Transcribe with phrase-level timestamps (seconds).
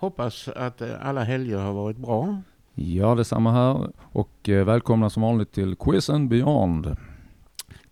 [0.00, 2.42] Hoppas att eh, alla helger har varit bra.
[2.74, 3.90] Ja, detsamma här.
[4.00, 6.96] Och eh, välkomna som vanligt till Quiz and Beyond.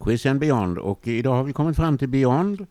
[0.01, 0.79] Quiz and Beyond.
[0.79, 2.67] Och idag har vi kommit fram till Beyond.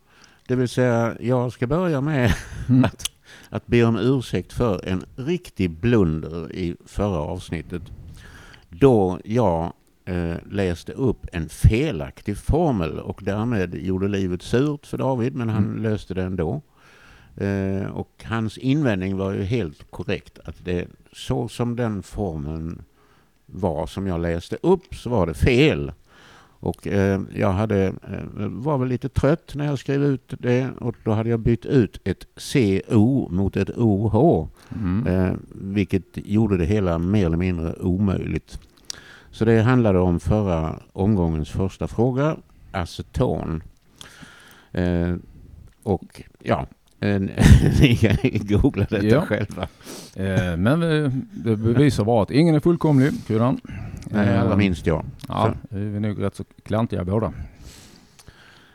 [0.47, 2.33] Det vill säga, jag ska börja med
[2.69, 2.83] Mm.
[2.85, 3.11] att,
[3.49, 7.81] att be om ursäkt för en riktig blunder i förra avsnittet.
[8.69, 9.73] Då jag
[10.05, 15.63] eh, läste upp en felaktig formel och därmed gjorde livet surt för David, men han
[15.65, 15.83] Mm.
[15.83, 16.61] löste det ändå.
[17.37, 20.39] Eh, och hans invändning var ju helt korrekt.
[20.45, 22.81] Att det, så som den formeln
[23.45, 25.91] var som jag läste upp så var det fel.
[26.59, 30.95] Och eh, jag hade, eh, var väl lite trött när jag skrev ut det och
[31.03, 34.47] då hade jag bytt ut ett CO mot ett OH.
[34.75, 35.07] Mm.
[35.07, 38.59] Eh, vilket gjorde det hela mer eller mindre omöjligt.
[39.31, 42.37] Så det handlade om förra omgångens första fråga,
[42.71, 43.63] aceton.
[44.71, 45.15] Eh,
[45.83, 46.67] och ja,
[47.81, 48.17] ni kan
[48.47, 49.21] googla detta Ja.
[49.21, 49.67] själva.
[50.15, 53.59] Eh, men eh, det bevisar bara att ingen är fullkomlig, Kryddan.
[54.05, 55.05] Nej, Eh, allra minst jag.
[55.27, 57.33] Ja, vi är nog rätt så klantiga båda.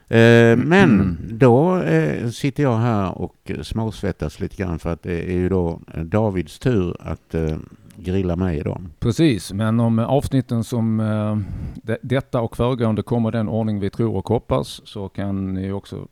[0.08, 1.16] Eh, men Mm.
[1.32, 5.80] då eh, sitter jag här och småsvettas lite grann för att det är ju då
[5.94, 7.56] eh, Davids tur att eh,
[7.96, 8.86] grilla mig idag.
[8.98, 11.38] Precis, men om avsnitten som eh,
[11.82, 15.72] de, detta och föregående kommer i den ordning vi tror och hoppas så kan ni
[15.72, 16.02] också, eh,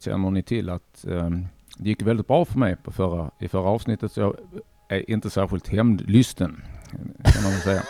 [0.00, 1.30] känner ni till att eh,
[1.78, 4.36] det gick väldigt bra för mig på förra, i förra avsnittet så jag
[4.88, 6.62] är inte särskilt hämndlysten
[7.24, 7.82] kan man väl säga.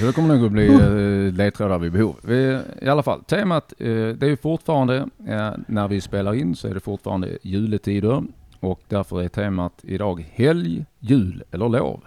[0.00, 2.16] Så det kommer nog att bli eh, ledtrådar vid behov.
[2.22, 4.96] Vi, I alla fall, temat eh, det är ju fortfarande,
[5.28, 8.22] eh, när vi spelar in så är det fortfarande juletider
[8.60, 12.00] och därför är temat idag helg, jul eller lov.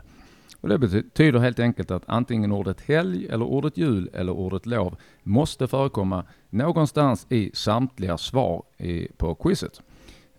[0.62, 4.96] Och det betyder helt enkelt att antingen ordet helg eller ordet jul eller ordet lov
[5.24, 9.82] måste förekomma någonstans i samtliga svar i, på quizet.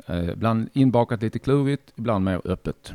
[0.07, 2.93] Eh, ibland inbakat lite klurigt, ibland mer öppet.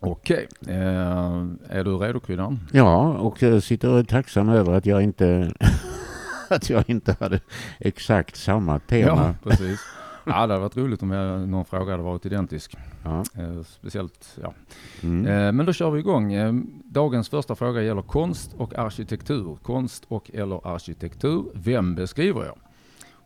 [0.00, 2.60] Okej, eh, är du redo Kryddan?
[2.72, 5.52] Ja, och jag sitter och är tacksam över att jag inte
[6.48, 7.40] att jag inte hade
[7.78, 9.34] exakt samma tema.
[9.42, 9.80] Ja, precis.
[10.24, 12.76] Ja, det hade varit roligt om jag, någon fråga hade varit identisk.
[13.04, 13.24] Ja.
[13.38, 14.54] Eh, speciellt, ja.
[15.02, 15.26] Mm.
[15.26, 16.32] Eh, men då kör vi igång.
[16.32, 16.52] Eh,
[16.84, 19.58] dagens första fråga gäller konst och arkitektur.
[19.62, 21.44] Konst och eller arkitektur.
[21.54, 22.58] Vem beskriver jag?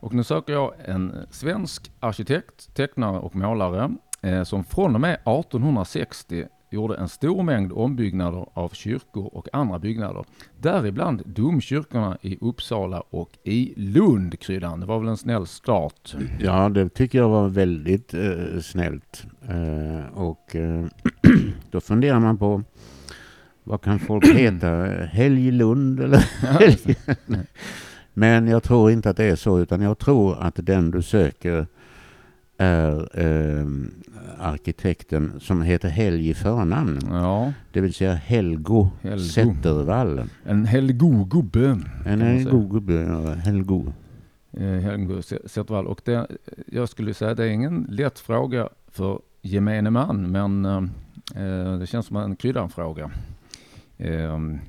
[0.00, 3.90] Och nu söker jag en svensk arkitekt, tecknare och målare
[4.20, 9.78] eh, som från och med 1860 gjorde en stor mängd ombyggnader av kyrkor och andra
[9.78, 10.24] byggnader.
[10.60, 14.80] Däribland domkyrkorna i Uppsala och i Lund, Kryddan.
[14.80, 16.14] Det var väl en snäll start?
[16.40, 19.26] Ja, det tycker jag var väldigt eh, snällt.
[19.48, 20.84] Eh, och eh,
[21.70, 22.62] då funderar man på
[23.64, 24.68] vad kan folk heta?
[25.12, 26.18] Helglund eller?
[26.58, 26.96] Helg-
[28.14, 31.66] Men jag tror inte att det är så, utan jag tror att den du söker
[32.58, 33.66] är eh,
[34.38, 36.98] arkitekten som heter Helg i förnamn.
[37.10, 39.18] Ja, Det vill säga Helgo, Helgo.
[39.24, 40.22] Zettervall.
[40.44, 41.66] en helgod gubbe.
[41.68, 42.50] En, kan man en säga.
[42.54, 43.92] god gubbe, ja, Helgo.
[44.52, 45.86] Eh, Helmut Zettervall.
[45.86, 46.26] Och det,
[46.66, 50.64] jag skulle säga det är ingen lätt fråga för gemene man, men
[51.34, 53.04] eh, det känns som en kryddanfråga.
[53.04, 53.10] Eh,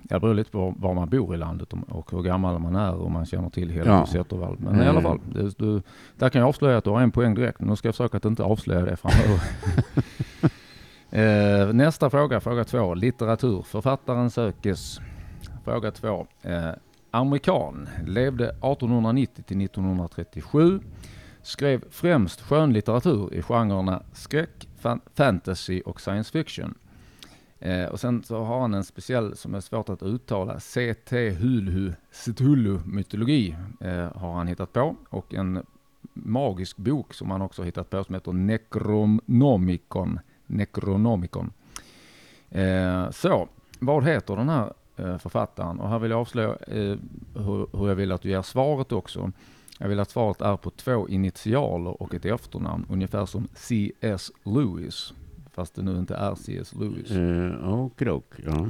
[0.03, 3.11] det beror lite på var man bor i landet och- hur gammal man är och
[3.11, 4.05] man känner till Helmut Ja.
[4.05, 4.55] Zettervall.
[4.59, 5.03] Men i alla Mm.
[5.03, 5.81] fall, det, du,
[6.15, 7.59] där kan jag avslöja att du har en poäng direkt.
[7.61, 9.39] Nu ska jag försöka att inte avslöja det framöver.
[11.67, 12.93] eh, nästa fråga, fråga två.
[12.93, 13.61] Litteratur.
[13.61, 14.99] Författaren sökes.
[15.63, 16.27] Fråga två.
[16.41, 16.69] Eh,
[17.11, 20.79] amerikan, levde 1890 till 1937,
[21.41, 26.73] skrev främst skönlitteratur i genrerna skräck, fan- fantasy och science fiction.
[27.59, 31.93] Eh, och sen så har han en speciell som är svårt att uttala, CT Hulhu
[32.11, 35.65] Cthulhu mytologi eh, har han hittat på och en
[36.13, 40.19] magisk bok som han också hittat på som heter Necronomicon.
[40.45, 41.51] Necronomicon.
[42.49, 43.47] Eh, så,
[43.79, 45.79] vad heter den här eh, författaren?
[45.79, 46.97] Och här vill jag avslöja eh,
[47.35, 49.31] hur, hur jag vill att du ger svaret också.
[49.79, 54.31] Jag vill att svaret är på två initialer och ett efternamn, ungefär som C.S.
[54.43, 55.13] Lewis.
[55.57, 56.73] Fast det nu inte är C.S.
[56.75, 57.11] Lewis.
[57.11, 58.67] Eh, Okidok, ja.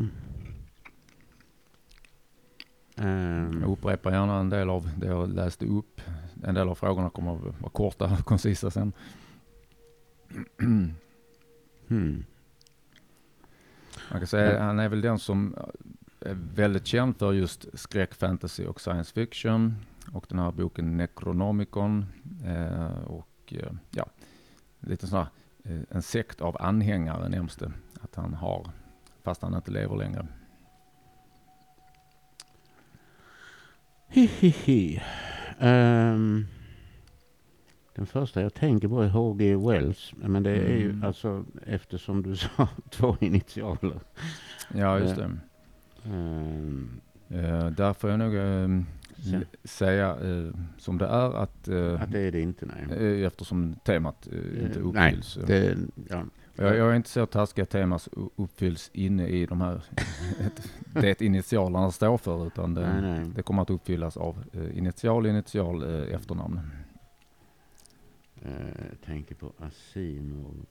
[2.95, 6.01] Ehm, Jag upprepar gärna en del av det jag läste upp.
[6.43, 8.93] En del av frågorna kommer att vara korta och koncisa sen.
[11.87, 12.23] hmm.
[14.11, 15.55] Man kan säga han är väl den som
[16.19, 19.75] är väldigt känd för just skräck, fantasy och science fiction.
[20.13, 22.05] Och den här boken Necronomicon.
[22.45, 24.05] Eh, och eh, ja,
[24.79, 25.27] lite eh,
[25.89, 27.71] en sekt av anhängare nämns det
[28.01, 28.69] att han har.
[29.23, 30.27] Fast han inte lever längre.
[34.07, 35.01] Hihihi.
[35.59, 36.45] Ehm,
[37.95, 39.55] Den första jag tänker på är H.G.
[39.55, 40.13] Wells.
[40.15, 41.03] Men det är ju Mm.
[41.03, 43.99] alltså eftersom du sa två initialer.
[44.73, 45.37] Ja, just det.
[46.05, 48.67] Ehm, Eh, där får jag nog eh,
[49.31, 52.97] Sen- säga eh, som det är att, eh, att det är det inte, nej.
[53.19, 55.37] eh, eftersom temat eh, inte Eh, uppfylls.
[55.37, 55.77] nej, Det,
[56.09, 56.23] ja.
[56.55, 59.83] Jag, jag är inte så taskig att temat uppfylls inne i de här,
[60.93, 63.31] det initialerna står för, utan det, Nej, nej.
[63.35, 66.59] det kommer att uppfyllas av eh, initial, initial, efternamn.
[68.41, 68.51] Eh,
[69.05, 70.65] tänker på Asimov.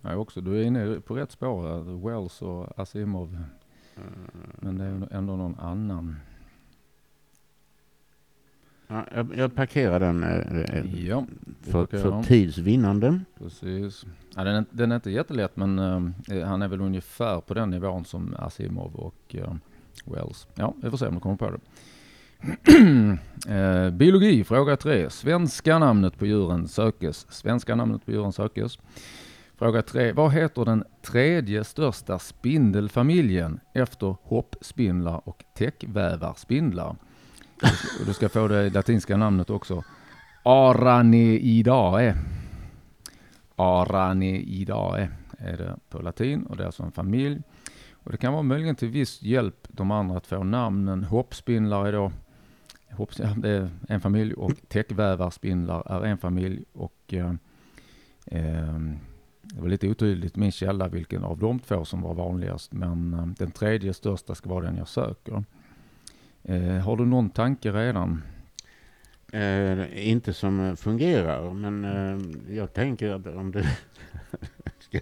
[0.00, 2.08] Ja, också, du är inne på rätt spår här.
[2.08, 3.44] Wells och Asimov.
[4.58, 6.16] Men det är ändå någon annan.
[8.88, 11.26] Ja, jag, jag parkerar den eh, eh, Ja,
[11.62, 12.24] för, brukar för jag.
[12.26, 13.20] tids vinnande.
[13.38, 14.04] precis.
[14.36, 17.70] Ja, den, är, den är inte jättelätt men eh, han är väl ungefär på den
[17.70, 19.54] nivån som Asimov och eh,
[20.04, 20.46] Wells.
[20.54, 21.58] Ja, vi får se om du kommer på det.
[23.54, 25.10] eh, biologi, fråga tre.
[25.10, 27.26] Svenska namnet på djuren sökes.
[27.30, 28.78] Svenska namnet på djuren sökes.
[29.56, 30.12] Fråga tre.
[30.12, 36.96] Vad heter den tredje största spindelfamiljen efter hoppspindlar och täckvävarspindlar?
[37.60, 39.84] Du ska- och Du ska få det latinska namnet också.
[40.42, 42.16] Araneidae.
[43.56, 45.08] Araneidae
[45.38, 47.42] är det på latin och det är alltså en familj.
[47.92, 51.04] Och det kan vara möjligen till viss hjälp de andra att få namnen.
[51.04, 52.12] Hoppspindlar är då
[52.90, 57.30] hopps, det är en familj och täckvävarspindlar är en familj och eh,
[58.26, 58.78] eh,
[59.42, 63.26] det var lite otydligt min källa vilken av de två som var vanligast men eh,
[63.26, 65.44] den tredje största ska vara den jag söker.
[66.44, 68.22] Eh, har du någon tanke redan?
[69.32, 73.78] Eh, inte som fungerar, men eh, jag tänker att om det
[74.78, 74.98] ska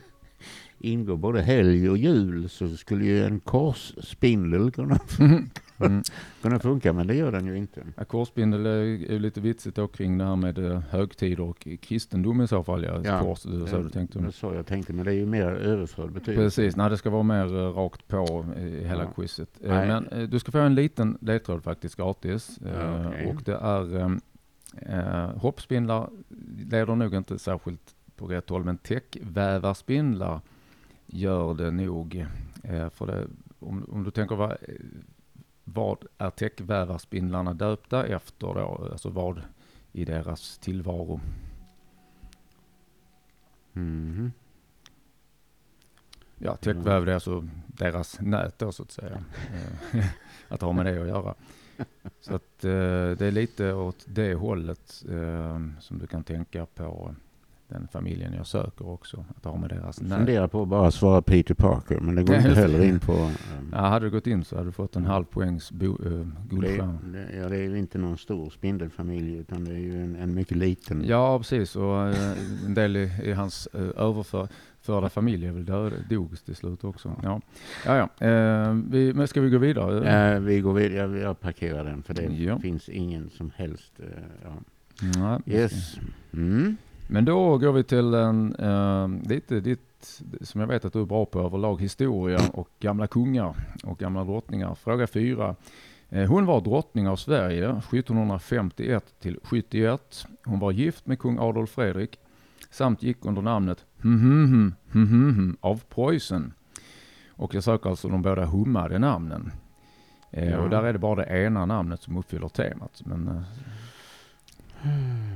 [0.79, 4.99] ingå både helg och jul så skulle ju en korsspindel kunna,
[5.85, 6.03] Mm.
[6.43, 7.83] kunna funka, men det gör den ju inte.
[7.97, 12.49] Ja, korsbindel är lite vitsigt då kring det här med eh, högtider och kristendom i
[12.49, 12.85] så fall.
[12.85, 13.01] Ja.
[13.05, 13.21] Ja.
[13.21, 14.19] Kors, det så du tänkte.
[14.19, 16.43] Det så jag tänkte, men det är ju mer överförd betydelse.
[16.63, 19.11] Precis, nej det ska vara mer eh, rakt på i hela Ja.
[19.17, 19.51] quizet.
[19.65, 19.87] Eh, Nej.
[19.87, 22.59] Men du ska få en liten ledtråd faktiskt gratis.
[22.65, 23.27] Ja, okej.
[23.27, 24.11] Och det är eh,
[24.99, 26.11] eh, hoppspindlar
[26.71, 30.41] leder nog inte särskilt på rätt håll men täckvävarspindlar
[31.07, 32.27] gör det nog.
[32.63, 33.27] Eh, för det,
[33.59, 34.57] om, om du tänker vad,
[35.65, 38.89] vad är täckvävarspindlarna döpta efter då?
[38.93, 39.43] Alltså vad
[39.93, 41.21] i deras tillvaro?
[43.73, 44.33] Mhm.
[46.39, 49.25] Ja, täckväv det är alltså deras nät då så att säga.
[49.55, 50.05] Eh,
[50.49, 51.35] att ha med det att göra.
[52.21, 57.15] Så att eh, det är lite åt det hållet eh, som du kan tänka på
[57.73, 59.25] den familjen jag söker också.
[59.37, 60.17] Att ha med deras nät.
[60.19, 63.13] Funderar på att bara svara Peter Parker, men det går inte heller in på...
[63.13, 66.31] ehm, Ja, hade du gått in så hade du fått en halv poängs bo, det,
[66.51, 66.99] guldstjärna.
[67.37, 70.57] ja, det är ju inte någon stor spindelfamilj, utan det är ju en, en mycket
[70.57, 71.03] liten.
[71.07, 71.77] Ja, precis.
[71.77, 72.33] Och eh,
[72.67, 77.17] en del i, i hans eh, överförda familj är väl död, dog till slut också.
[77.23, 77.41] Ja,
[77.87, 78.09] ja.
[78.21, 78.27] ja.
[78.27, 80.33] Eh, vi, men ska vi gå vidare?
[80.35, 82.59] Eh, vi går vidare, jag, jag parkerar den, för det Ja.
[82.59, 83.93] finns ingen som helst...
[83.99, 84.07] eh,
[84.45, 84.51] ja.
[85.19, 85.97] Nej, Yes.
[86.33, 86.77] Mm.
[87.13, 91.05] Men då går vi till en, eh, lite ditt, som jag vet att du är
[91.05, 94.75] bra på överlag, historia och gamla kungar och gamla drottningar.
[94.75, 95.57] Fråga fyra.
[96.09, 100.27] Eh, hon var drottning av Sverige 1751 till 71.
[100.45, 102.19] Hon var gift med kung Adolf Fredrik
[102.71, 106.53] samt gick under namnet hm, hm, hm, hm, hm, hm, av Preussen.
[107.31, 109.53] Och jag söker alltså de båda hummade namnen.
[110.31, 110.59] Eh, Ja.
[110.59, 113.03] Och där är det bara det ena namnet som uppfyller temat.
[113.05, 113.45] Men
[114.85, 115.32] Eh,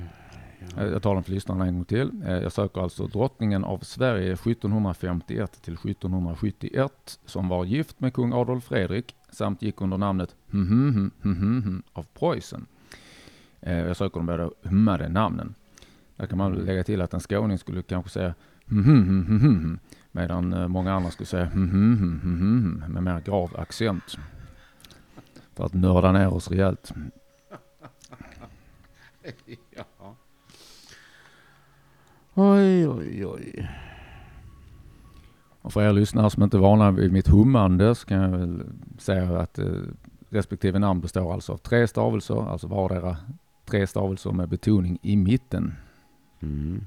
[0.76, 2.10] Jag tar den för lyssnarna en gång till.
[2.26, 8.32] Eh, Jag söker alltså drottningen av Sverige 1751 till 1771 som var gift med kung
[8.32, 12.66] Adolf Fredrik samt gick under namnet hm, hm, hm, hm, hm, hm, av Preussen.
[13.60, 15.54] Eh, Jag söker de båda hummade namnen.
[16.16, 18.34] Där kan man lägga till att en skåning skulle kanske säga
[18.68, 19.78] hm, hm, hm, hm, hm, hm,
[20.12, 23.56] medan eh, många andra skulle säga hm, hm, hm, hm, hm, hm, med mer grav
[23.60, 24.18] accent.
[25.54, 26.92] För att nörda ner oss rejält.
[29.98, 30.14] ja.
[32.38, 33.68] Oj, oj, oj.
[35.62, 38.62] Och för er lyssnare som inte är vana vid mitt hummande så kan jag väl
[38.98, 39.66] säga att eh,
[40.30, 43.16] respektive namn består alltså av tre stavelser, alltså vardera
[43.64, 45.74] tre stavelser med betoning i mitten.
[46.42, 46.84] Mm.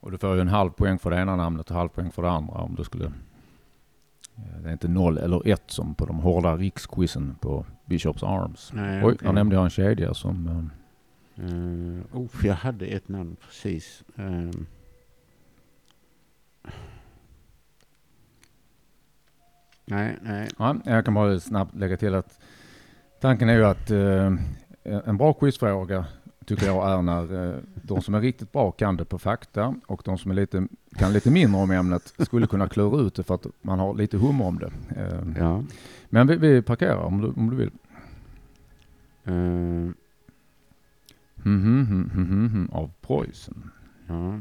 [0.00, 2.22] Och du får ju en halv poäng för det ena namnet och halv poäng för
[2.22, 3.04] det andra om du skulle...
[4.36, 8.70] eh, Det är inte noll eller ett som på de hårda riksquizen på Bishops Arms.
[8.74, 9.26] Nej, Oj, okej.
[9.26, 10.70] där nämnde jag en kedja som...
[11.42, 14.02] Uh, oh, jag hade ett namn precis.
[14.16, 14.66] Ehm.
[19.84, 20.48] nej, nej.
[20.58, 22.40] Ja, jag kan bara snabbt lägga till att
[23.20, 24.32] tanken är ju att eh,
[24.84, 26.06] en bra quizfråga
[26.46, 30.02] tycker jag är när eh, de som är riktigt bra kan det på fakta och
[30.04, 33.34] de som är lite, kan lite mindre om ämnet skulle kunna klura ut det för
[33.34, 34.72] att man har lite hum om det.
[34.96, 35.62] Eh, Ja.
[36.08, 37.70] Men vi, vi parkerar om du, om du vill.
[41.42, 43.70] Mhm, mhm, mhm, mhm, av Preussen.
[44.06, 44.40] ja.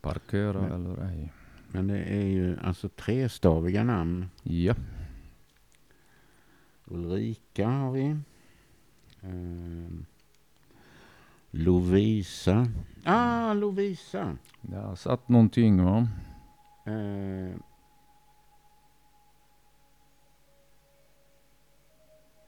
[0.00, 1.32] Parkera Men- eller ej.
[1.72, 4.26] Men det är ju alltså trestaviga namn.
[4.42, 4.74] Ja.
[6.84, 8.16] Ulrika har vi.
[9.22, 9.90] Eh,
[11.50, 12.66] Lovisa.
[13.04, 14.36] Ah, Lovisa.
[14.60, 16.08] Där satt någonting va.
[16.84, 17.54] Eh,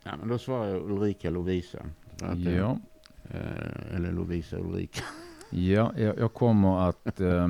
[0.04, 1.78] ja, men då svarar jag Ulrika Lovisa.
[2.23, 2.78] Att, Ja.
[3.30, 5.02] Eh, eller Lovisa Ulrika.
[5.54, 7.49] Ja, jag, jag kommer att eh,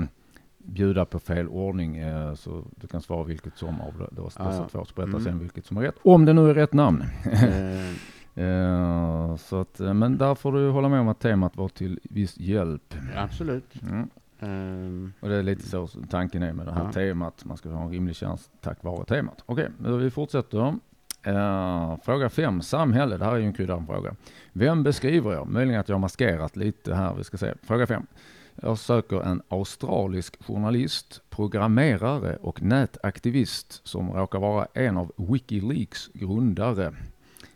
[0.59, 4.55] bjuda på fel ordning eh, så du kan svara vilket som av det- dessa Ah,
[4.57, 4.69] ja.
[4.69, 4.85] två.
[4.85, 5.23] Så berätta Mm.
[5.25, 5.95] sen vilket som är rätt.
[6.05, 7.03] Om det nu är rätt namn.
[7.33, 7.95] Eh,
[8.35, 12.01] Eh, så att, eh, men där får du hålla med om att temat var till
[12.03, 12.95] viss hjälp.
[13.17, 13.75] absolut.
[13.83, 14.01] Mm.
[14.39, 16.93] Eh, Och det är lite så tanken är med det här Ja.
[16.93, 17.45] temat.
[17.45, 19.43] Man ska ha en rimlig chans tack vare temat.
[19.47, 20.75] Okej, nu vi fortsätter.
[21.23, 23.17] Eh, fråga fem, samhälle.
[23.17, 24.15] Det här är ju en kryddan fråga.
[24.53, 25.49] Vem beskriver jag?
[25.49, 27.15] Möjligen att jag har maskerat lite här.
[27.15, 27.55] Vi ska se.
[27.63, 28.07] Fråga fem.
[28.55, 36.95] Jag söker en australisk journalist, programmerare och nätaktivist som råkar vara en av Wikileaks grundare.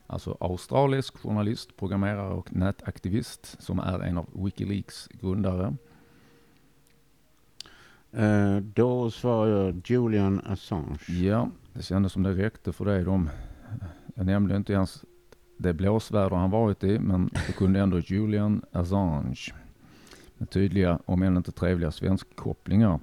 [0.07, 5.77] Alltså australisk journalist, programmerare och nätaktivist som är en av Wikileaks grundare.
[8.13, 10.99] eh, då svarar jag Julian Assange.
[11.09, 13.05] Ja, det kändes som det räckte för dig.
[13.05, 13.31] De,
[14.15, 15.05] jag nämnde inte ens
[15.59, 19.55] det blåsväder han varit i, men det kunde ändå Julian Assange.
[20.39, 23.01] Med tydliga, om än inte trevliga, svenskkopplingar.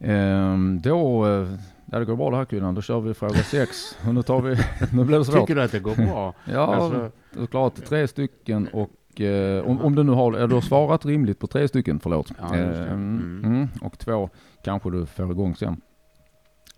[0.00, 1.48] Ehm, då, eh,
[1.86, 3.98] ja det går bra det här kvinnan, då kör vi fråga sex.
[4.06, 4.56] Nu tar vi,
[4.96, 5.40] nu blir det svårt.
[5.40, 6.34] Tycker du att det går bra?
[6.44, 10.54] Ja, Alltså, du har klarat tre stycken och eh, om, om du nu har, du
[10.54, 12.32] har svarat rimligt på tre stycken, förlåt.
[12.40, 12.54] Ja.
[12.54, 13.44] Ehm, Mm.
[13.44, 14.30] mm, och två
[14.64, 15.80] kanske du får igång sen.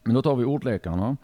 [0.04, 1.16] Men då tar vi ordlekarna.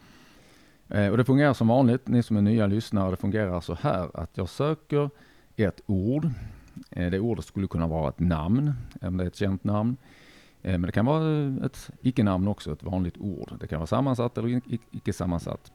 [0.94, 4.10] Eh, och det fungerar som vanligt, ni som är nya lyssnare, det fungerar så här
[4.14, 5.10] att jag söker
[5.56, 6.28] ett ord.
[6.90, 9.96] Eh, det ordet skulle kunna vara ett namn, om det är ett känt namn.
[10.62, 13.52] Eh, men det kan vara ett icke-namn också, ett vanligt ord.
[13.60, 14.60] Det kan vara sammansatt eller
[14.90, 15.72] icke sammansatt.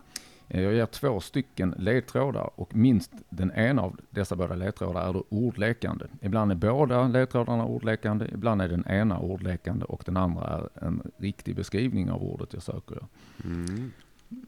[0.47, 5.23] Jag ger två stycken ledtrådar och minst den ena av dessa båda ledtrådar är då
[5.29, 6.05] ordlekande.
[6.21, 11.11] Ibland är båda ledtrådarna ordlekande, ibland är den ena ordlekande och den andra är en
[11.17, 12.97] riktig beskrivning av ordet jag söker.
[13.43, 13.91] mm.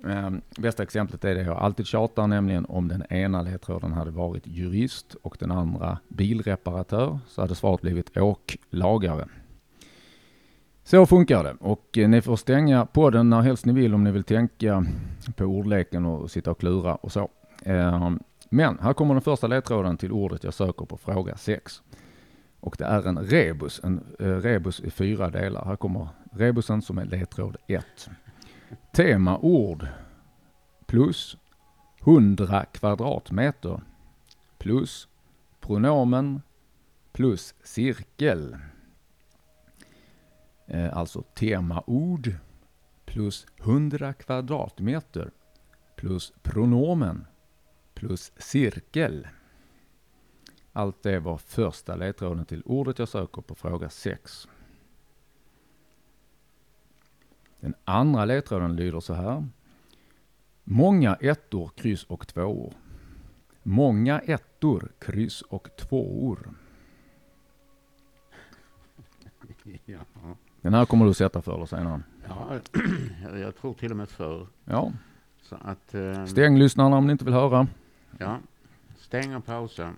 [0.06, 4.48] Eh, bästa exemplet är det jag alltid tjatar, nämligen om den ena ledtråden hade varit
[4.48, 9.28] jurist och den andra bilreparatör så hade svaret blivit åklagare.
[10.84, 14.12] Så funkar det och eh, ni får stänga podden när helst ni vill om ni
[14.12, 14.86] vill tänka
[15.36, 17.30] på ordleken och sitta och klura och så.
[17.64, 18.12] Eh,
[18.50, 21.82] men här kommer den första ledtråden till ordet jag söker på fråga 6.
[22.60, 25.66] Och det är en rebus, en eh, rebus i fyra delar.
[25.66, 27.86] Här kommer rebusen som är ledtråd 1.
[28.94, 29.88] Temaord
[30.86, 31.38] plus
[32.02, 33.82] 100 kvadratmeter
[34.58, 35.08] plus
[35.60, 36.42] pronomen
[37.12, 38.58] plus cirkel.
[40.68, 42.36] Eh, alltså temaord
[43.06, 45.32] plus 100 kvadratmeter
[45.96, 47.28] plus pronomen
[47.94, 49.28] plus cirkel.
[50.74, 54.48] Allt det var första ledtråden till ordet jag söker på fråga 6.
[57.62, 59.48] Den andra ledtråden lyder så här.
[60.64, 62.74] Många ettor, kryss och tvåor.
[63.64, 66.54] Många ettor, kryss och tvåor.
[69.86, 70.00] ja.
[70.62, 72.02] Den här kommer du sätta förr eller senare.
[72.28, 72.60] ja,
[73.38, 74.48] jag tror till och med förr.
[74.66, 74.92] Ja,
[75.42, 77.68] Så att, eh, stäng lyssnarna om ni inte vill höra.
[78.18, 78.38] ja,
[78.98, 79.94] stäng och pausa.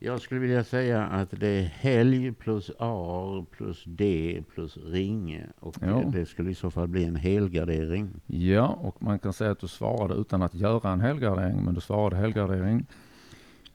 [0.00, 5.42] Jag skulle vilja säga att det är helg plus A plus D plus ring.
[5.60, 6.02] Och Ja.
[6.12, 8.10] det skulle i så fall bli en helgardering.
[8.26, 11.80] Ja, och man kan säga att du svarade utan att göra en helgardering, men du
[11.80, 12.86] svarade helgardering.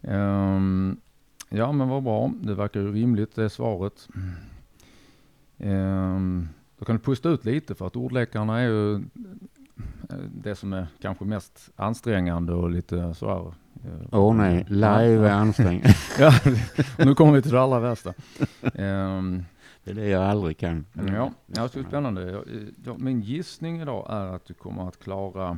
[0.02, 0.98] Ehm,
[1.50, 2.32] ja, men vad bra.
[2.42, 4.08] Det verkar ju rimligt det svaret.
[5.58, 6.48] Ehm,
[6.80, 9.02] då kan du pusta ut lite för att ordlekarna är ju eh,
[10.36, 13.54] det som är kanske mest ansträngande och lite sådär.
[13.84, 15.96] Eh, Åh nej, live är ansträngande.
[16.20, 16.34] Ja,
[16.98, 18.14] nu kommer vi till det allra värsta.
[18.76, 19.44] Ehm,
[19.84, 20.86] det är det jag aldrig kan.
[20.94, 22.32] Ja, ja så spännande.
[22.32, 22.44] Jag,
[22.86, 25.58] jag, min gissning idag är att du kommer att klara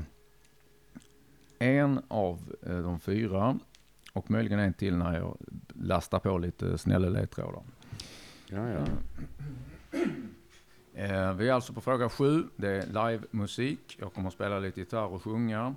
[1.60, 3.60] en av eh, de fyra
[4.14, 5.38] och möjligen en till när jag
[5.74, 7.64] lastar på lite snälla ledtrådar.
[8.48, 8.86] Ja, ja.
[10.96, 12.44] Eh, vi är alltså på fråga sju.
[12.56, 13.98] Det är livemusik.
[14.00, 15.76] Jag kommer att spela lite gitarr och sjunga.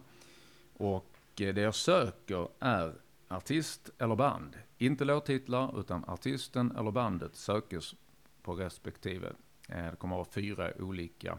[0.77, 2.95] Och eh, Eh, det jag söker är
[3.29, 4.57] artist eller band.
[4.79, 7.95] Inte låttitlar utan artisten eller bandet sökes
[8.43, 9.33] på respektive.
[9.69, 11.39] Eh, det kommer att vara fyra olika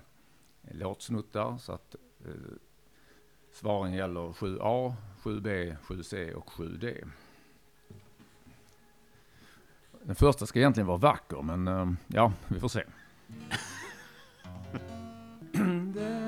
[0.63, 2.31] eh, låtsnuttar så att eh,
[3.51, 7.09] svaren gäller 7A, 7B, 7C och 7D.
[10.03, 12.83] Den första ska egentligen vara vacker men eh, ja, vi får se.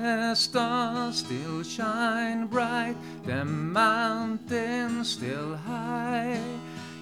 [0.02, 6.40] The stars still shine bright, the mountains still high.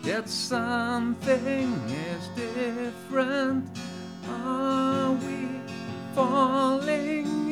[0.04, 3.64] Yet something is different.
[4.28, 5.48] Are we
[6.14, 7.49] falling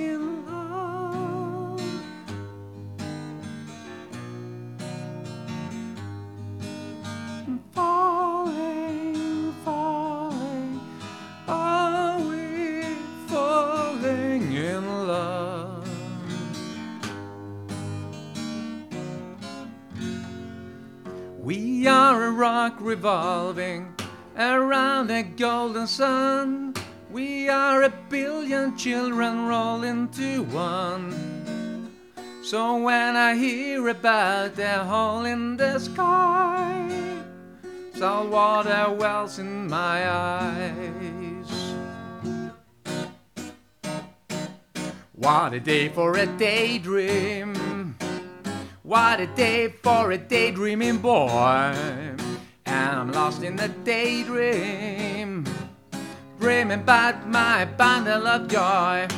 [22.80, 23.94] revolving
[24.36, 26.74] around a golden sun.
[27.10, 31.90] We are a billion children rolled into one.
[32.42, 36.88] So when I hear about the hole in the sky,
[37.94, 41.74] salt water wells in my eyes.
[45.12, 47.96] What a day for a daydream.
[48.82, 52.16] What a day for a daydreaming boy.
[53.08, 55.46] I'm lost in the daydream.
[56.38, 59.08] Dreaming about my bundle of joy.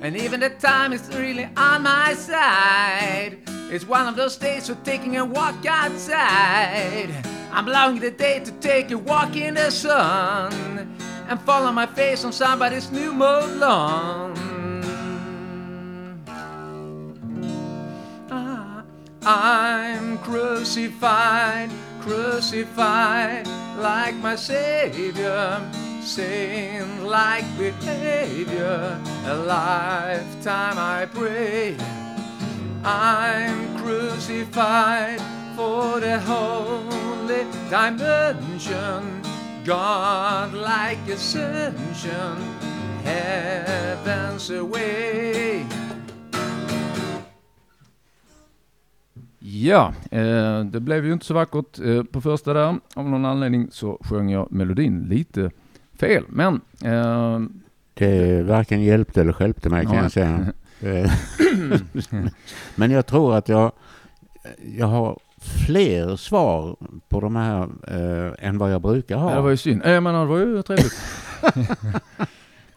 [0.00, 3.36] And even the time is really on my side.
[3.70, 7.10] It's one of those days for taking a walk outside.
[7.52, 10.96] I'm allowing the day to take a walk in the sun
[11.28, 14.32] and fall on my face on somebody's new mowed lawn.
[18.30, 18.84] Ah,
[19.26, 21.70] I'm crucified,
[22.02, 23.46] crucified
[23.78, 25.60] like my Savior.
[26.02, 31.76] Saint like behavior, a lifetime I pray.
[32.84, 35.20] I'm crucified
[35.54, 39.22] for the holy dimension,
[39.64, 42.36] God like ascension,
[43.04, 45.64] heaven's away.
[49.54, 52.78] Ja, eh, det blev ju inte så vackert eh, på första där.
[52.94, 55.50] Av någon anledning så sjöng jag melodin lite
[55.94, 56.24] fel.
[56.28, 57.40] Men eh,
[57.94, 60.52] Det varken hjälpte eller stjälpte mig kan jag säga.
[62.74, 63.72] Men jag tror att jag,
[64.78, 65.18] jag har
[65.66, 66.76] fler svar
[67.08, 69.30] på de här eh, än vad jag brukar ha.
[69.30, 69.82] ja, det var ju synd.
[69.86, 70.94] Eh, men det var ju trevligt.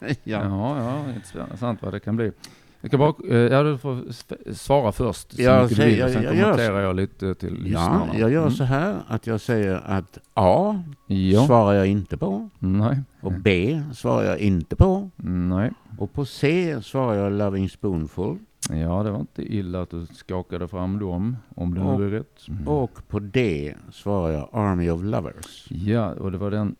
[0.24, 0.44] ja.
[0.44, 2.32] Ja, ja, intressant vad det kan bli.
[2.80, 5.32] Jag kan bara, eh, ja du får sv- svara först.
[5.32, 7.62] så Ja, mycket du säg- vill, jag- sen jag gör kommenterar jag lite till ja,
[7.64, 8.18] lyssnarna.
[8.18, 8.50] jag gör Mm.
[8.54, 13.82] så här att jag säger att A Ja, svarar jag inte på nej, och B
[13.94, 15.70] svarar jag inte på nej.
[15.98, 18.38] och på C svarar jag Loving Spoonful
[18.70, 22.10] Ja, det var inte illa att du skakade fram dem, om det Och- nu är
[22.10, 22.48] rätt.
[22.48, 22.68] Mm.
[22.68, 25.66] och på D svarar jag Army of Lovers.
[25.70, 26.76] Ja, och det var den,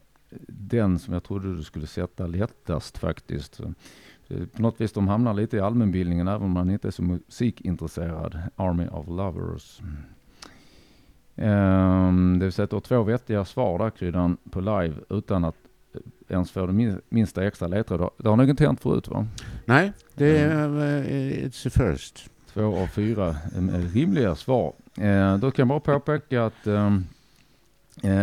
[0.49, 3.61] den som jag trodde du skulle sätta lättast faktiskt.
[4.29, 8.39] På något vis de hamnar lite i allmänbildningen även om man inte är så musikintresserad.
[8.57, 9.81] Army of Lovers.
[11.39, 15.45] Um, det vill säga att du har två vettiga svar där Kryddan på live utan
[15.45, 15.55] att
[15.95, 18.11] eh, ens få det min- minsta extra ledtråd.
[18.19, 19.27] Det har nog inte hänt förut va?
[19.65, 21.03] Nej, det är Mm.
[21.49, 22.31] it's a first.
[22.53, 24.73] Två av fyra eh, rimliga svar.
[25.01, 27.01] Eh, då kan jag bara påpeka att ehm, eh,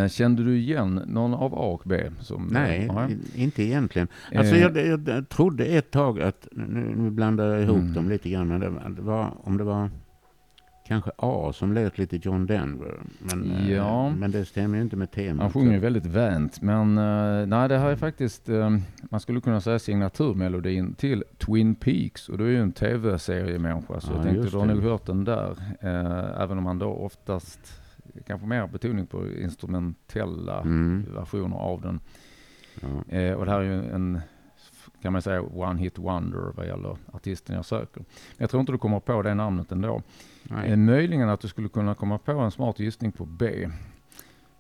[0.09, 2.03] kände du igen någon av A och B?
[2.19, 3.09] Som, Nej, ja.
[3.09, 4.07] i- inte egentligen.
[4.35, 7.93] Alltså Eh, jag, jag, trodde ett tag att, nu, nu blandar jag ihop Mm.
[7.93, 8.59] dem lite grann, men
[8.95, 9.89] det, var- om det var
[10.87, 12.93] kanske A som lät lite John Denver.
[13.19, 14.09] Men, eh, Ja.
[14.09, 15.41] men det stämmer ju inte med temat.
[15.41, 18.77] Han sjunger ju väldigt vänt, men eh, nej, det här är faktiskt, eh,
[19.09, 24.11] man skulle kunna säga signaturmelodin till Twin Peaks och du är ju en tv-seriemänniska så
[24.11, 27.79] Ja, jag tänkte du har nog hört den där, eh, även om man då oftast
[28.27, 31.05] kanske mer betoning på instrumentella Mm.
[31.13, 31.99] versioner av den.
[32.81, 33.15] Ja.
[33.17, 34.19] Eh, och det här är ju en,
[35.01, 38.03] kan man säga, one hit wonder vad gäller artisten jag söker.
[38.37, 40.01] Jag tror inte du kommer på det namnet ändå.
[40.43, 40.71] Nej.
[40.71, 43.69] Eh, möjligen att du skulle kunna komma på en smart gissning på B.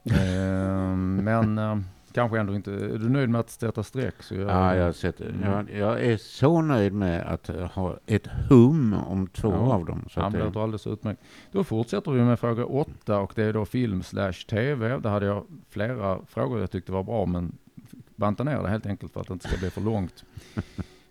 [0.05, 1.77] Eh, men eh,
[2.13, 2.71] kanske ändå inte.
[2.71, 5.41] Är du nöjd med att sätta streck så gör Ja, jag, sett, Mm.
[5.43, 9.73] jag, jag är så nöjd med att ha ett hum om två Ja.
[9.73, 10.05] av dem.
[10.09, 11.21] Så det, låter alldeles utmärkt.
[11.51, 14.97] Då fortsätter vi med fråga åtta och det är då film slash tv.
[14.97, 17.57] Där hade jag flera frågor jag tyckte var bra men
[18.15, 20.23] banta ner det helt enkelt för att det inte ska bli för långt.
[20.55, 20.63] Jag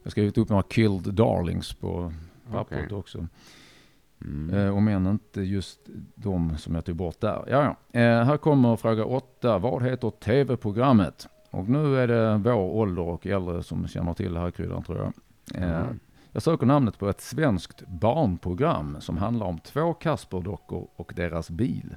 [0.04, 2.12] har skrivit upp några killed darlings på
[2.52, 2.96] pappret Okej.
[2.98, 3.26] också.
[4.24, 4.54] Mm.
[4.54, 5.80] Eh, om än inte just
[6.14, 7.44] de som jag tog bort där.
[7.48, 8.00] Ja, ja.
[8.00, 9.58] Eh, här kommer fråga åtta.
[9.58, 11.28] Vad heter tv-programmet?
[11.50, 14.98] Och nu är det vår ålder och äldre som känner till det här kryddan tror
[14.98, 15.12] jag.
[15.62, 16.00] Eh, Mm.
[16.32, 21.96] jag söker namnet på ett svenskt barnprogram som handlar om två Kasperdockor och deras bil.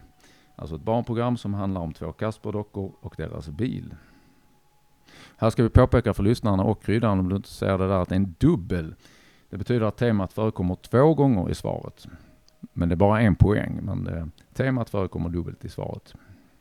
[0.56, 3.96] Alltså ett barnprogram som handlar om två Kasperdockor och deras bil.
[5.38, 8.10] Här ska vi påpeka för lyssnarna och kryddan om du inte ser det där att
[8.10, 8.96] det är en dubbel.
[9.50, 12.08] Det betyder att temat förekommer två gånger i svaret.
[12.74, 13.80] Men det är bara en poäng.
[13.82, 16.14] Men eh, temat förekommer dubbelt i svaret.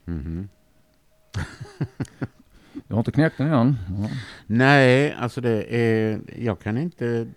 [0.04, 0.48] Mhm.
[2.88, 3.76] Du har inte knäckt den än?
[3.88, 4.08] Ja.
[4.46, 6.20] Nej, alltså det är...
[6.38, 7.28] Jag kan inte...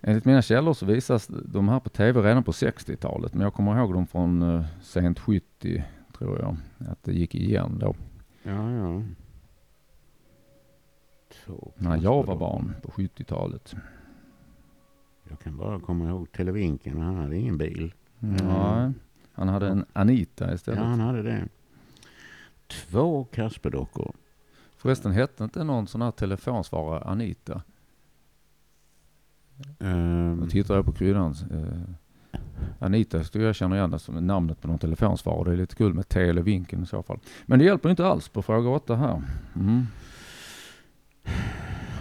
[0.00, 3.34] Enligt mina källor så visas de här på tv redan på 60-talet.
[3.34, 5.84] Men jag kommer ihåg dem från eh, sent 70
[6.18, 6.56] tror jag.
[6.90, 7.94] Att det gick igen då.
[8.42, 9.02] Ja, ja.
[11.44, 13.74] Två När jag var barn på 70-talet.
[15.30, 17.00] Jag kan bara komma ihåg Televinken.
[17.02, 17.94] Han hade ingen bil.
[18.18, 18.92] Nej,
[19.32, 20.80] han hade en Anita Ja, istället.
[20.80, 21.48] han hade det.
[22.66, 24.12] Två Kasperdockor.
[24.76, 27.62] Förresten hette inte någon sån här telefonsvarare Anita?
[29.80, 31.34] Ehm, Nu tittar jag på kryddan.
[31.50, 32.40] Eh,
[32.78, 35.44] Anita skulle jag känna igen som namnet på någon telefonsvarare.
[35.50, 37.18] Det är lite kul med T eller vinkeln i så fall.
[37.46, 39.22] Men det hjälper inte alls på fråga åtta här.
[39.56, 39.86] Mm.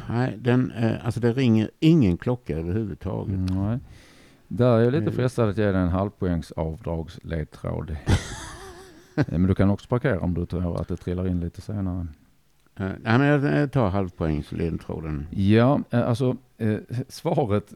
[0.09, 3.35] Nej, den, eh, alltså det ringer ingen klocka överhuvudtaget.
[3.35, 3.79] Mm, nej.
[4.47, 5.13] Där är jag lite Nej.
[5.13, 7.89] frestad att ge dig en halvpoängs avdragsledtråd.
[9.15, 12.07] Eh, Men du kan också parkera om du tror att det trillar in lite senare.
[12.75, 15.27] Eh, nej, men jag eh, tar halvpoängsledtråden.
[15.31, 17.73] Ja, eh, alltså eh, svaret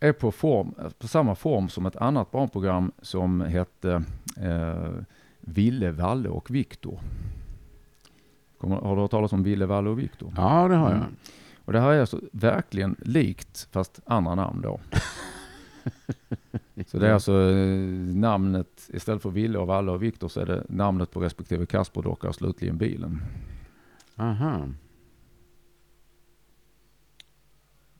[0.00, 4.02] är på, form, på samma form som ett annat barnprogram som hette
[4.40, 4.90] eh,
[5.40, 6.98] Ville, Valle och Viktor.
[8.60, 10.32] Har du hört talas om Ville, Valle och Viktor?
[10.36, 11.04] Ja, det har jag.
[11.66, 14.80] Och det här är alltså verkligen likt fast andra namn då.
[16.86, 17.78] Så det är alltså eh,
[18.16, 22.28] namnet, istället för Ville och Valle och Viktor så är det namnet på respektive Kasperdocka
[22.28, 23.22] och slutligen bilen.
[24.16, 24.68] Aha.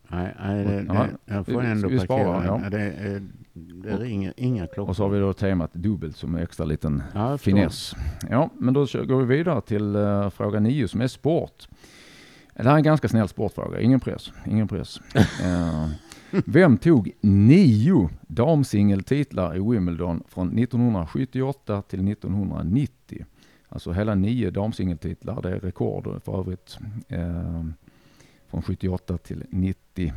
[0.09, 2.61] Nej, nej det, det, jag får ändå vi sparar, parkera.
[2.62, 2.70] ja.
[2.70, 3.22] Det, är,
[3.55, 4.88] det ringer inga klockor.
[4.88, 7.94] Och så har vi då temat dubbelt som en extra liten ja, finess.
[8.31, 11.68] Ja, men då går vi vidare till uh, fråga nio som är sport.
[12.57, 14.33] Det här är en ganska snäll sportfråga, ingen press.
[14.47, 15.01] Ingen press.
[15.42, 15.88] Eh,
[16.47, 23.25] vem tog nio damsingeltitlar i Wimbledon från 1978 till 1990?
[23.69, 26.79] Alltså hela nio damsingeltitlar, det är rekord för övrigt.
[27.09, 27.64] eh,
[28.49, 30.12] från 78 till 90.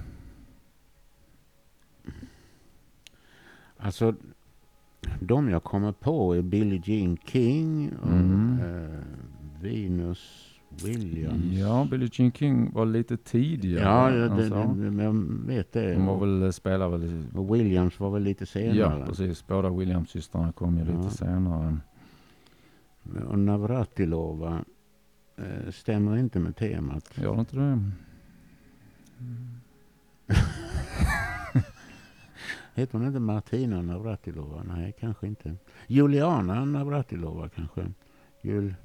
[3.78, 4.15] Alltså,
[5.19, 8.60] de jag kommer på är Billie Jean King och Mm.
[8.60, 8.99] eh,
[9.62, 11.43] Venus Williams.
[11.53, 13.84] Ja, Billie Jean King var lite tidigare.
[13.84, 14.55] Ja, det, det, alltså.
[14.55, 15.95] det, men jag vet det.
[15.95, 18.77] Hon var väl, spelar väl Och Williams var väl lite senare.
[18.77, 19.47] Ja, precis.
[19.47, 20.97] Båda Williams-systrarna kom ju Ja.
[21.01, 21.77] lite senare.
[23.27, 24.63] Och Navratilova
[25.38, 27.12] eh, stämmer inte med temat.
[27.15, 27.91] Gör det inte det?
[32.73, 34.63] Heter hon inte Martina Navratilova?
[34.63, 35.55] Nej, kanske inte.
[35.88, 37.91] Juliana Navratilova kanske.
[38.41, 38.75] Jul...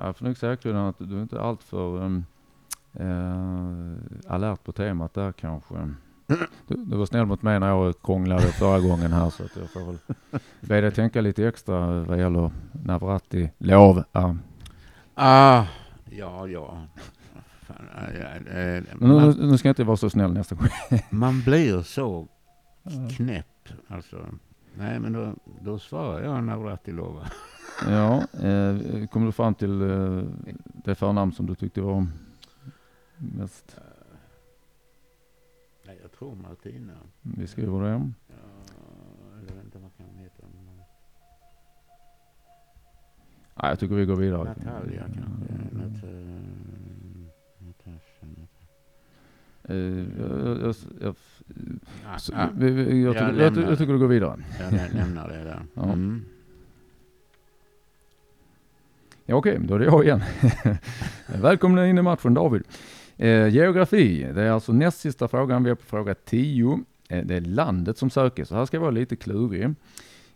[0.00, 2.24] Jag får nog säga Kryddan, att du är inte alltför um,
[2.92, 5.74] eh, alert på temat där kanske.
[6.66, 9.70] Du, du var snäll mot mig när jag krånglade förra gången här så att jag
[9.70, 9.98] får väl
[10.60, 14.04] be dig tänka lite extra vad gäller Navrati lov.
[14.12, 14.36] Ja.
[15.14, 15.64] Ah,
[16.10, 16.82] ja, ja.
[17.60, 20.68] Fan, eh, Men nu, man, nu ska jag inte vara så snäll nästa gång.
[21.10, 22.28] man blir så
[23.16, 23.68] knäpp.
[23.88, 24.16] Alltså.
[24.74, 27.26] Nej, men då, då svarar jag Navratilova.
[27.88, 30.22] Ja, eh, kom du fram till eh,
[30.84, 32.06] det förnamn som du tyckte var
[33.18, 33.76] mest?
[35.86, 36.92] Nej, jag tror Martina.
[37.22, 37.88] Vi skriver det.
[37.88, 38.34] Ja,
[39.48, 40.42] jag vet inte vad kan hon heta.
[43.62, 44.44] Nej, jag tycker vi går vidare.
[44.44, 45.54] Natalia kanske.
[45.72, 48.26] Nat, eh, Natasha.
[48.26, 48.46] Nat-
[49.64, 49.94] Eh, jag,
[53.78, 54.36] tycker, du går vidare.
[54.60, 55.62] jag lä- lämnar det där.
[55.92, 56.24] Mm.
[59.30, 60.22] Ja, Okej, då är det jag igen.
[61.42, 62.62] Välkomna in i matchen David.
[63.16, 65.64] Eh, geografi, det är alltså näst sista frågan.
[65.64, 66.84] Vi är på fråga 10.
[67.08, 69.74] Eh, det är landet som söker, så här ska jag vara lite klurig.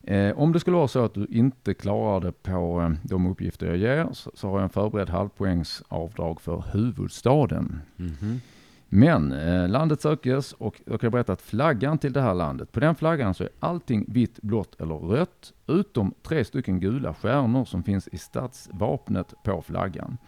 [0.02, 3.66] Eh, om det skulle vara så att du inte klarar det på eh, de uppgifter
[3.66, 7.80] jag ger så, så har jag en förberedd halvpoängsavdrag för huvudstaden.
[7.96, 8.40] Mhm.
[8.88, 12.80] Men eh, landet sökes och jag kan berätta att flaggan till det här landet, på
[12.80, 17.82] den flaggan så är allting vitt, blått eller rött utom tre stycken gula stjärnor som
[17.82, 20.18] finns i stadsvapnet på flaggan.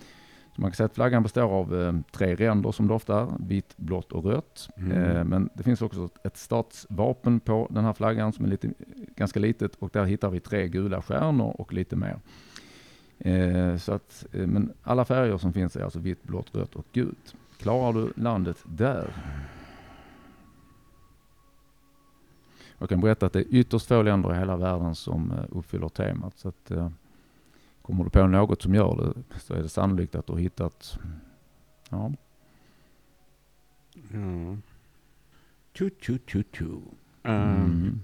[0.55, 3.29] Så man kan säga att flaggan består av eh, tre ränder som det ofta är,
[3.39, 4.69] vitt, blått och rött.
[4.77, 4.93] Mm.
[4.93, 8.71] Eh, men det finns också ett statsvapen på den här flaggan som är lite,
[9.17, 12.19] ganska litet och där hittar vi tre gula stjärnor och lite mer.
[13.19, 16.87] Eh, så att, eh, men alla färger som finns är alltså vitt, blått, rött och
[16.93, 17.35] gult.
[17.59, 19.15] Klarar du landet där?
[22.79, 25.89] Jag kan berätta att det är ytterst få länder i hela världen som eh, uppfyller
[25.89, 26.39] temat.
[26.39, 26.91] Så att, eh,
[27.83, 30.99] kommer du på något som gör det så är det sannolikt att du har hittat
[31.91, 32.13] ja,
[33.93, 34.57] Ja.
[35.73, 36.65] Tu, tu, tu, tu.
[36.65, 36.83] Um,
[37.23, 38.01] Mm.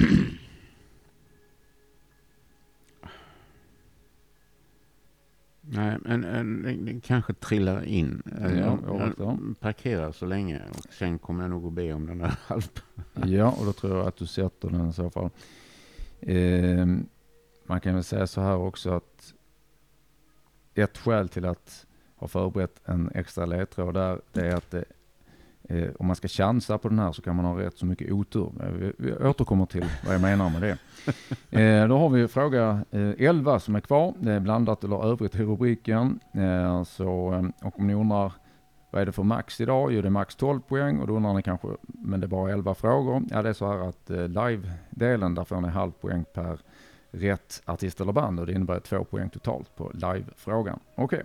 [5.75, 8.23] Nej, men en, den, kanske trillar in.
[8.41, 9.13] Eh, Ja, jag- ja, ja.
[9.19, 12.63] jag parkerar så länge och sen kommer jag nog att be om den där halv...
[13.27, 15.31] Ja, och då tror jag att du sätter den i så fall.
[16.21, 16.87] Eh,
[17.67, 19.35] man kan väl säga så här också att
[20.75, 24.85] ett skäl till att ha förberett en extra ledtråd där, det är att det,
[25.73, 28.13] eh, om man ska chansa på den här så kan man ha rätt så mycket
[28.13, 28.53] otur.
[28.57, 30.79] Men Vi, vi återkommer till vad jag menar med det.
[31.51, 34.15] Eh, då har vi fråga eh, 11 som är kvar.
[34.19, 36.21] Det är blandat eller övrigt i rubriken.
[36.35, 38.33] Eh, så, eh, och om ni undrar
[38.91, 39.93] vad är det för max idag?
[39.93, 42.53] Jo, det är max 12 poäng och då undrar ni kanske, men det är bara
[42.53, 43.23] 11 frågor.
[43.31, 46.59] Ja, det är så här att eh, live-delen, där får ni halv poäng per
[47.11, 50.79] rätt artist eller band och det innebär två poäng totalt på live-frågan.
[50.95, 51.19] Okej.
[51.19, 51.25] Eh,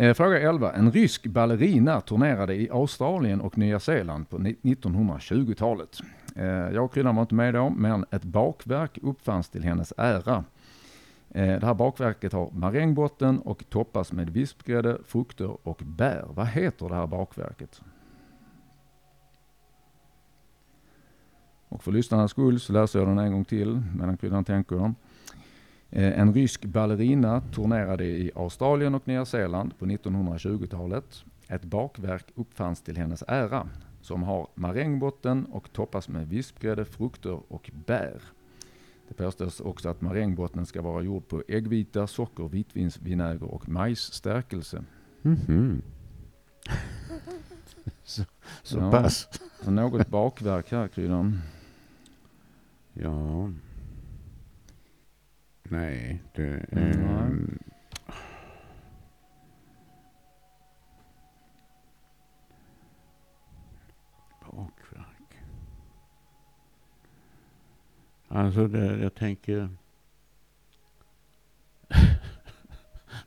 [0.00, 0.72] Eh, fråga 11.
[0.72, 5.98] En rysk ballerina turnerade i Australien och Nya Zeeland på 1920-talet.
[6.36, 10.44] Eh, jag och Kryddan var inte med då, men ett bakverk uppfanns till hennes ära.
[11.30, 16.24] Eh, det här bakverket har marängbotten och toppas med vispgrädde, frukter och bär.
[16.34, 17.82] Vad heter det här bakverket?
[21.68, 24.94] Och för lyssnarnas skull så läser jag den en gång till medan kryddan tänker.
[25.90, 31.24] Eh, En rysk ballerina turnerade i Australien och Nya Zeeland på 1920-talet.
[31.48, 33.68] Ett bakverk uppfanns till hennes ära
[34.02, 38.22] som har marängbotten och toppas med vispgrädde, frukter och bär.
[39.08, 44.84] Det påstås också att marängbottnen ska vara gjord på äggvita, socker, vitvinsvinäger och majsstärkelse.
[45.22, 45.82] Mhm.
[48.04, 48.22] så
[48.62, 48.90] så Ja.
[48.90, 49.28] pass.
[49.62, 51.40] Så något bakverk här kryddan.
[52.92, 53.50] Ja.
[55.70, 56.64] Nej, det...
[56.72, 57.58] Mm, ehm,
[64.40, 65.42] Bakverk.
[68.28, 69.70] Alltså, det, jag tänker...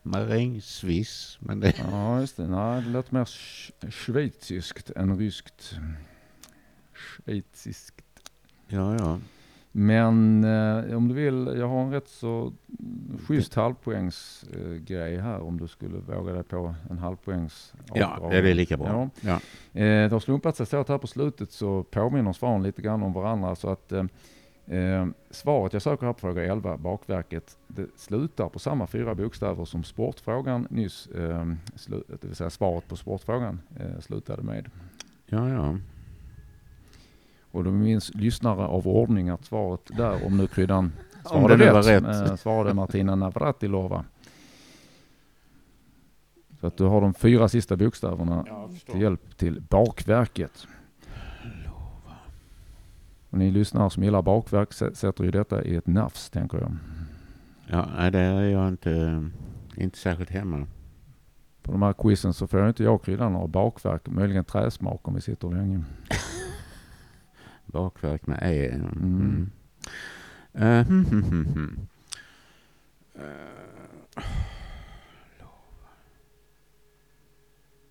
[0.02, 1.78] Marängsviss, men det...
[1.78, 2.46] Ja, just det.
[2.48, 5.78] Nej, det låter mer sch- schweiziskt än ryskt.
[6.92, 8.30] Schweiziskt.
[8.68, 9.20] Ja, ja.
[9.76, 12.52] Men eh, om du vill, jag har en rätt så
[13.26, 18.50] schysst halvpoängsgrej eh, grej här om du skulle våga dig på en halvpoängs Ja, det
[18.50, 18.86] är lika bra.
[18.88, 19.08] Ja.
[19.20, 19.80] Ja.
[19.80, 23.02] Eh, det har slumpat sig så att här på slutet så påminner svaren lite grann
[23.02, 23.54] om varandra.
[23.54, 24.04] Så att eh,
[24.78, 29.64] eh, svaret jag söker här på fråga 11, bakverket, det slutar på samma fyra bokstäver
[29.64, 31.44] som sportfrågan nyss, eh,
[31.76, 34.70] slu- det vill säga svaret på sportfrågan eh, slutade med.
[35.26, 35.76] Ja, ja.
[37.54, 40.92] Och då minns lyssnare av ordning att svaret där, om nu kryddan
[41.24, 42.30] Om svarade det nu var rätt, rätt.
[42.30, 44.04] eh, svarade Martina Navratilova.
[46.60, 48.44] Så att du har de fyra sista bokstäverna
[48.86, 50.66] till hjälp till bakverket.
[53.30, 56.76] Och ni lyssnare som gillar bakverk sä- sätter ju detta i ett nafs, tänker jag.
[57.66, 59.24] Ja, nej, det är jag inte,
[59.76, 60.66] inte särskilt hemma.
[61.62, 65.08] På de här quizen så får jag inte jag och kryddan några bakverk, möjligen träsmak
[65.08, 65.84] om vi sitter länge.
[67.66, 68.68] Bakverk med E.
[68.74, 68.90] Mm.
[68.92, 69.50] Mm.
[70.52, 71.86] Eh, hm, hm, hm, hm.
[73.14, 74.24] Eh,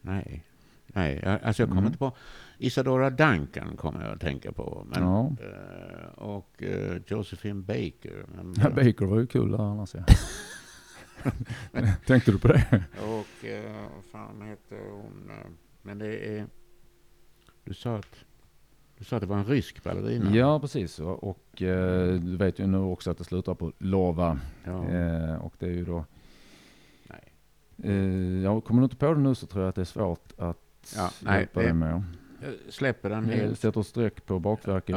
[0.01, 0.43] Nej,
[0.87, 1.87] nej, jag- alltså jag kommer Mm.
[1.87, 2.11] inte på.
[2.57, 4.87] Isadora Duncan kommer jag att tänka på.
[4.89, 5.31] Men, Ja.
[5.41, 8.25] eh, och eh, Josephine Baker.
[8.35, 10.03] Men, Ja, Baker var ju kul där annars ja.
[12.07, 12.83] Tänkte du på det?
[13.01, 15.29] Och eh, vad fan heter hon?
[15.29, 15.47] eh,
[15.81, 16.45] Men det är...
[17.63, 18.15] Du sa att,
[19.03, 20.35] du sa att det var en rysk ballerina.
[20.35, 20.99] Ja, precis.
[20.99, 24.39] Och, och eh, du vet ju nu också att det slutar på Lova.
[24.63, 24.85] Ja.
[24.89, 26.05] Eh, och det är ju då...
[27.07, 27.33] Nej.
[27.83, 30.31] Eh, jag kommer du inte på det nu så tror jag att det är svårt
[30.37, 30.57] att
[30.95, 32.03] Ja, nej, hjälpa det- dig med.
[32.41, 33.59] Jag släpper den Vi helt.
[33.59, 34.95] sätter streck på bakverket.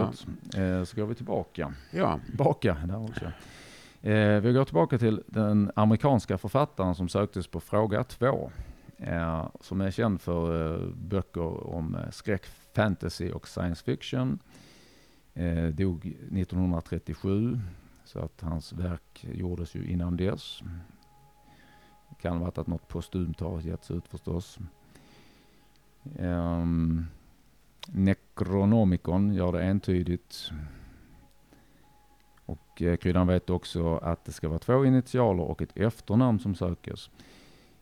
[0.56, 1.74] Eh, så går vi tillbaka.
[1.90, 2.20] Ja.
[2.38, 3.24] Baka där också.
[4.08, 8.50] Eh, vi går tillbaka till den amerikanska författaren som söktes på fråga två.
[8.98, 12.44] Eh, som är känd för eh, böcker om eh, skräck,
[12.76, 14.38] fantasy och science fiction.
[15.34, 17.60] Eh, dog 1937
[18.04, 20.60] så att hans verk gjordes ju innan dess.
[22.08, 24.58] Det kan vara att något postumt har getts ut förstås.
[26.18, 27.06] Um,
[27.88, 30.50] Necronomicon gör det entydigt.
[32.46, 36.54] Och eh, kryddan vet också att det ska vara två initialer och ett efternamn som
[36.54, 37.10] sökes.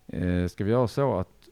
[0.06, 1.48] Eh, ska vi göra så att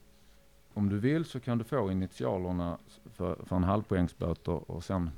[0.75, 2.79] om du vill så kan du få initialerna
[3.13, 5.11] för, för en halvpoängsböter och sen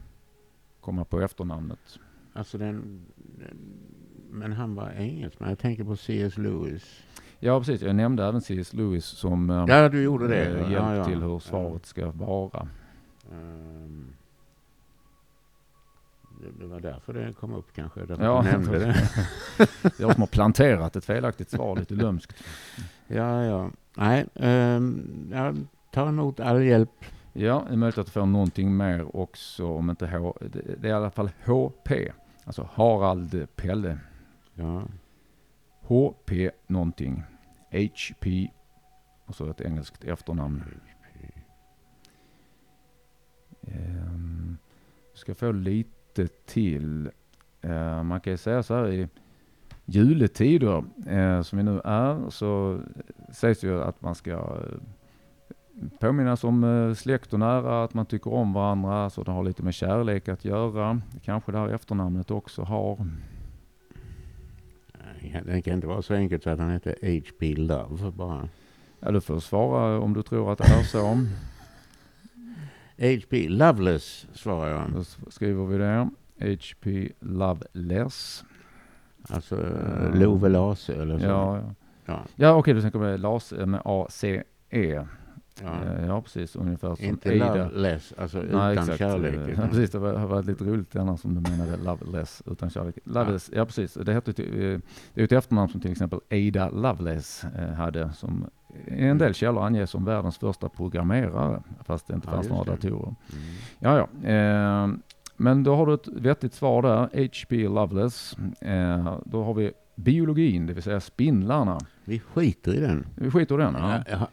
[0.80, 1.98] komma på efternamnet.
[2.32, 3.58] Alltså den, den
[4.30, 5.48] men han var engelsman.
[5.48, 6.38] Jag tänker på C.S.
[6.38, 7.02] Lewis.
[7.38, 7.82] Ja, precis.
[7.82, 8.72] Jag nämnde även C.S.
[8.72, 10.44] Lewis som eh, Ja, du gjorde det.
[10.46, 11.04] eh, hjälp ja, ja.
[11.04, 12.68] till hur svaret ska vara.
[13.32, 14.06] Ehm,
[16.58, 18.06] det, var därför det kom upp kanske.
[18.06, 18.96] Därför Ja, nämnde det.
[19.98, 22.44] Jag som har planterat ett felaktigt svar lite lömskt.
[23.06, 23.70] Ja, ja.
[23.96, 25.56] Nej, um, jag
[25.92, 27.04] tar emot all hjälp.
[27.36, 30.36] Ja, det är möjligt att du får någonting mer också, om inte H.
[30.40, 31.90] Det, är i alla fall HP.
[32.44, 33.98] Alltså Harald Pelle.
[34.54, 34.82] Ja.
[35.80, 36.30] HP
[36.66, 37.22] någonting.
[37.70, 38.26] HP.
[39.24, 40.64] Och så ett engelskt efternamn.
[43.60, 44.58] Um,
[45.14, 47.10] ska få lite till.
[47.60, 49.08] Eh, man kan ju säga så här i
[49.84, 52.80] juletider eh, som vi nu är så
[53.32, 54.78] sägs det ju att man ska eh,
[56.00, 59.62] påminnas om eh, släkt och nära, att man tycker om varandra, så det har lite
[59.62, 61.00] med kärlek att göra.
[61.22, 63.06] Kanske det här efternamnet också har.
[65.44, 67.54] Det kan inte vara så enkelt så att han heter H.P.
[67.56, 68.48] Love bara.
[69.00, 71.26] Ja, du får svara om du tror att det är så.
[72.98, 73.48] H.P.
[73.48, 74.92] Loveless svarar jag.
[74.92, 76.08] Då skriver vi det.
[76.38, 78.44] HP Loveless.
[79.28, 81.24] Alltså uh, Love Lase eller så.
[81.24, 81.74] Ja, ja.
[82.04, 82.24] ja.
[82.34, 85.06] ja okej, du tänker på Lase med A-C-E.
[85.62, 85.68] Ja.
[85.98, 86.56] Eh, Ja, precis.
[86.56, 87.54] Ungefär som Inte Ada.
[87.64, 88.98] loveless, alltså Nej, utan exakt.
[88.98, 89.34] kärlek.
[89.56, 92.98] Ja, precis, det har varit lite roligt annars som du menade Loveless utan kärlek.
[93.04, 93.64] Loveless, ja.
[93.64, 93.94] precis.
[93.94, 94.78] Det, heter, eh,
[95.14, 98.44] det är ett efternamn som till exempel Ada Lovelace eh, hade som
[98.86, 102.56] i en del källor anges som världens första programmerare fast det inte Ja, fanns just
[102.56, 103.14] några datorer.
[103.32, 103.44] mm.
[103.78, 104.28] Ja, ja.
[104.30, 104.88] Eh,
[105.36, 106.96] men då har du ett vettigt svar där.
[106.98, 107.68] H.P.
[107.68, 108.36] Loveless.
[108.60, 111.78] Eh, då har vi biologin, det vill säga spindlarna.
[112.04, 113.06] Vi skiter i den.
[113.14, 113.74] Vi skiter i den.
[113.78, 113.94] Ja.
[113.96, 114.28] Ja, ja,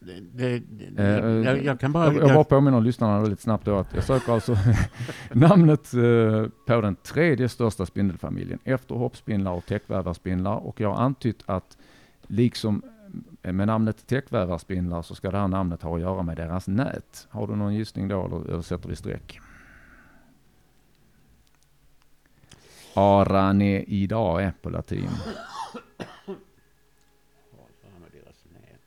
[0.00, 2.04] det, det, det, Eh, jag, jag kan bara...
[2.04, 4.56] Jag, jag bara påminner lyssnarna lite snabbt då att jag söker alltså
[5.32, 11.42] namnet eh, på den tredje största spindelfamiljen efter hoppspindlar och täckvävarspindlar och jag har antytt
[11.46, 11.76] att
[12.22, 12.82] liksom
[13.42, 17.28] med namnet täckvävarspindlar så ska det här namnet ha att göra med deras nät.
[17.30, 19.40] Har du någon gissning då eller översätter vi streck?
[22.94, 25.08] Araneidae på latin.
[28.00, 28.80] med deras nät.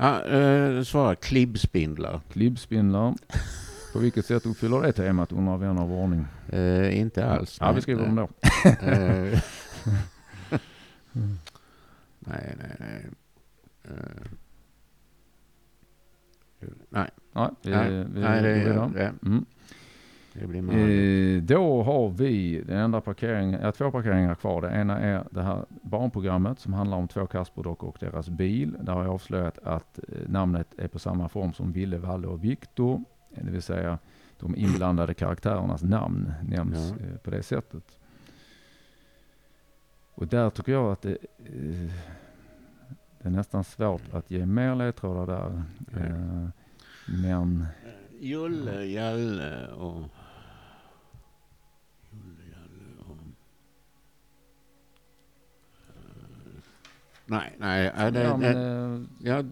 [0.00, 2.20] Ja, eh, svara klibbspindlar.
[2.32, 3.14] Klibbspindlar.
[3.92, 6.26] På vilket sätt uppfyller det temat undrar vän av ordning?
[6.48, 7.56] Eh, inte alls.
[7.60, 8.28] Ja, vi skriver dem då.
[8.68, 9.40] Eh,
[12.18, 13.06] nej, nej, nej.
[13.84, 13.90] Eh,
[16.88, 18.90] nej, Ja, vi, nej, vi nej det, går vidare.
[18.94, 19.44] det, Mm.
[20.32, 21.42] Det blir manligt.
[21.42, 24.60] Eh, då har vi den enda parkeringen, ja, två parkeringar kvar.
[24.62, 28.76] Det ena är det här barnprogrammet som handlar om två Kasperdockor och deras bil.
[28.80, 32.44] Där har jag avslöjat att eh, namnet är på samma form som Ville, Valle och
[32.44, 33.04] Viktor.
[33.34, 33.98] Eh, Det vill säga
[34.38, 37.06] de inblandade karaktärernas namn nämns Ja.
[37.06, 37.98] eh, på det sättet.
[40.14, 41.90] Och där tycker jag att det, eh,
[43.18, 45.62] det är nästan svårt att ge mer ledtrådar där.
[45.96, 46.48] Eh,
[47.22, 47.66] men
[48.20, 50.02] Julle, Jalle och...
[52.10, 53.16] Julle, Jalle och...
[55.88, 56.62] Eh,
[57.30, 57.92] Nej, nej.
[57.98, 59.44] ja, Det, ja, men, det, eh, ja,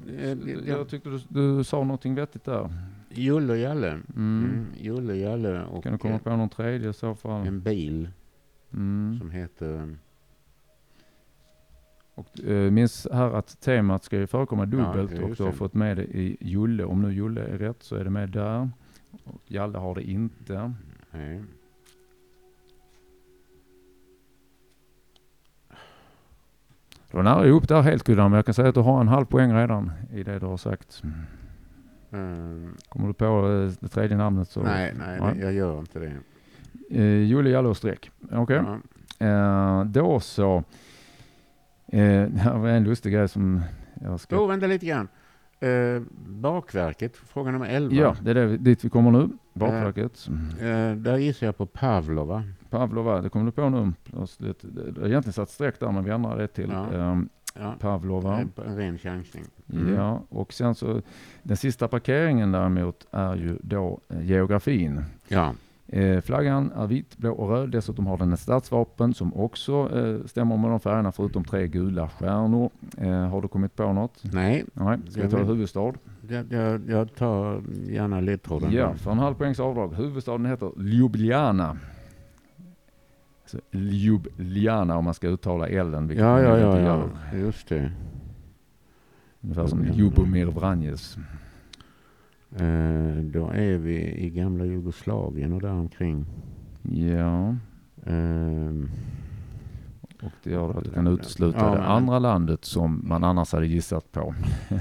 [0.67, 2.69] ja, Jag tyckte du, du sa någonting vettigt där.
[3.11, 3.89] Julle och Jalle.
[3.89, 4.05] Mm.
[4.17, 4.67] Mm.
[4.77, 7.47] Julle, Jalle och Kan du komma på någon tredje i så fall?
[7.47, 8.09] en bil
[8.73, 9.19] Mm.
[9.19, 9.97] som heter...
[12.15, 15.75] Och, eh, minns här att temat ska ju förekomma dubbelt Ja, och du har fått
[15.75, 16.85] med det i Julle.
[16.85, 18.71] Om nu Julle är rätt så är det med där.
[19.25, 20.73] Och Jalle har det inte.
[21.11, 21.43] Nej.
[27.11, 29.09] Du var nära ihop där helt Gudrun, men jag kan säga att du har en
[29.09, 31.03] halv poäng redan i det du har sagt.
[32.13, 34.63] Ehm, Kommer du på eh, det tredje namnet så...
[34.63, 35.39] nej, nej, Nej.
[35.41, 36.13] jag gör inte det.
[36.91, 38.11] Eh, Julle, Jalle och streck.
[38.33, 38.63] Okej.
[39.19, 39.27] Ja.
[39.27, 40.57] Eh, då så.
[41.93, 43.63] Eh, det här var en lustig grej som
[44.03, 44.37] jag ska...
[44.37, 45.09] Oh, vänta lite grann.
[45.61, 47.95] Eh, bakverket, fråga nummer 11.
[47.95, 49.29] Ja, det är det, dit vi kommer nu.
[49.59, 50.29] Bakverket.
[50.61, 52.43] Eh, där gissar jag på Pavlova.
[52.71, 53.93] Pavlova, det kommer du på nu.
[54.05, 54.59] plötsligt.
[54.63, 56.93] Det det har egentligen satt streck där men vi ändrar det till Ja.
[56.93, 57.29] ehm,
[57.61, 57.75] Ja.
[57.81, 58.39] Pavlova.
[58.41, 59.45] En, en ren chansning.
[59.73, 59.95] Mm.
[59.95, 61.03] Ja, och sen så
[61.43, 65.03] den sista parkeringen däremot är ju då eh, geografin.
[65.29, 65.55] Ja.
[65.87, 67.71] Eh, flaggan är vit, blå och röd.
[67.71, 72.09] Dessutom har den ett statsvapen som också eh, stämmer med de färgerna förutom tre gula
[72.09, 72.71] stjärnor.
[72.99, 74.21] Eh, har du kommit på något?
[74.33, 74.99] Nej, Nej.
[75.09, 75.93] Ska vi ta huvudstad?
[76.31, 78.73] Jag, jag, jag tar gärna ledtråden.
[78.73, 79.95] Ja, för en halv poängs avdrag.
[79.95, 81.77] Huvudstaden heter Ljubljana.
[83.47, 86.07] Så Ljubljana om man ska uttala L'en.
[86.09, 87.11] vilket ja, ja, ja, gör.
[87.33, 87.93] ja, just det.
[89.41, 91.17] Ungefär som Ljubomir Vranjes.
[92.57, 96.27] Eh, då är vi i gamla Jugoslavien och där omkring.
[96.83, 97.55] Ja,
[98.07, 98.73] Eh,
[100.23, 103.67] och det gör att du kan utesluta Ja, det andra landet som man annars hade
[103.67, 104.35] gissat på.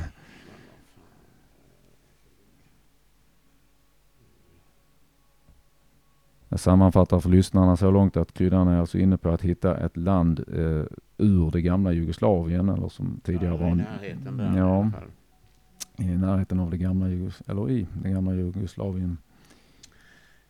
[6.50, 9.98] Jag sammanfattar för lyssnarna så långt att kryddan är alltså inne på att hitta ett
[9.98, 10.84] land eh,
[11.18, 14.92] ur det gamla Jugoslavien eller som tidigare ja, var i en, närheten där i Ja.
[14.94, 15.10] fall.
[16.08, 19.18] i närheten av det gamla Jugos eller i det gamla Jugoslavien.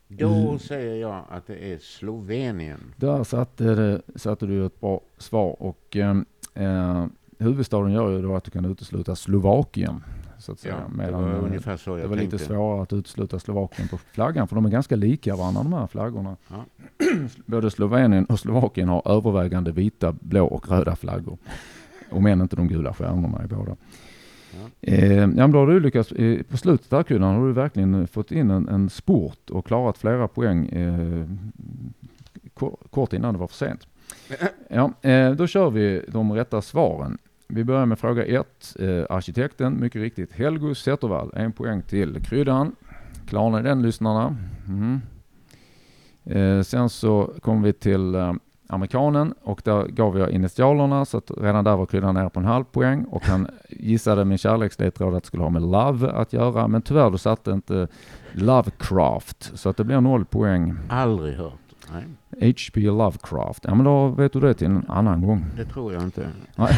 [0.08, 0.60] Då Mm.
[0.60, 2.80] säger jag att det är Slovenien.
[2.96, 6.18] Där satte, det, satte du ett bra svar och eh,
[6.54, 7.06] eh,
[7.40, 10.04] huvudstaden gör ju då att du kan utesluta Slovakien.
[10.48, 10.76] Så att säga.
[10.98, 12.36] Ja, det var eh, ungefär så det jag var tänkte.
[12.36, 15.88] lite svårare att utesluta Slovakien på flaggan för de är ganska lika varandra de här
[15.88, 16.36] flaggorna.
[16.48, 16.66] Ja.
[17.46, 21.38] Både Slovenien och Slovakien har övervägande vita, blå och röda flaggor.
[22.10, 23.76] Om än inte de gula stjärnorna i båda.
[24.54, 24.70] Ja.
[24.82, 28.08] Eh, ja, men då har du lyckats, eh, på slutet där Kryddan, har du verkligen
[28.08, 31.26] fått in en, en sport och klarat flera poäng eh,
[32.54, 33.88] ko- kort innan det var för sent.
[34.70, 37.18] Ja, eh, då kör vi de rätta svaren.
[37.48, 38.76] Vi börjar med fråga ett.
[38.80, 41.32] Eh, arkitekten, mycket riktigt, Helgo Zettervall.
[41.36, 42.76] En poäng till Kryddan.
[43.28, 44.36] Klarar ni den lyssnarna?
[44.68, 45.02] Mm.
[46.26, 48.34] Eh, sen så kommer vi till eh,
[48.70, 52.46] amerikanen och där gav jag initialerna så att redan där var Kryddan nere på en
[52.46, 56.68] halv poäng och han gissade min kärleksledtråd att det skulle ha med love att göra
[56.68, 57.88] men tyvärr då satte inte
[58.32, 60.76] Lovecraft så att det blir noll poäng.
[60.90, 61.67] Aldrig hört.
[61.92, 62.04] Nej,
[62.54, 62.82] H.P.
[62.82, 63.64] Lovecraft.
[63.68, 65.46] Ja men då vet du det till en annan gång.
[65.58, 66.28] det tror jag inte.
[66.56, 66.74] Nej.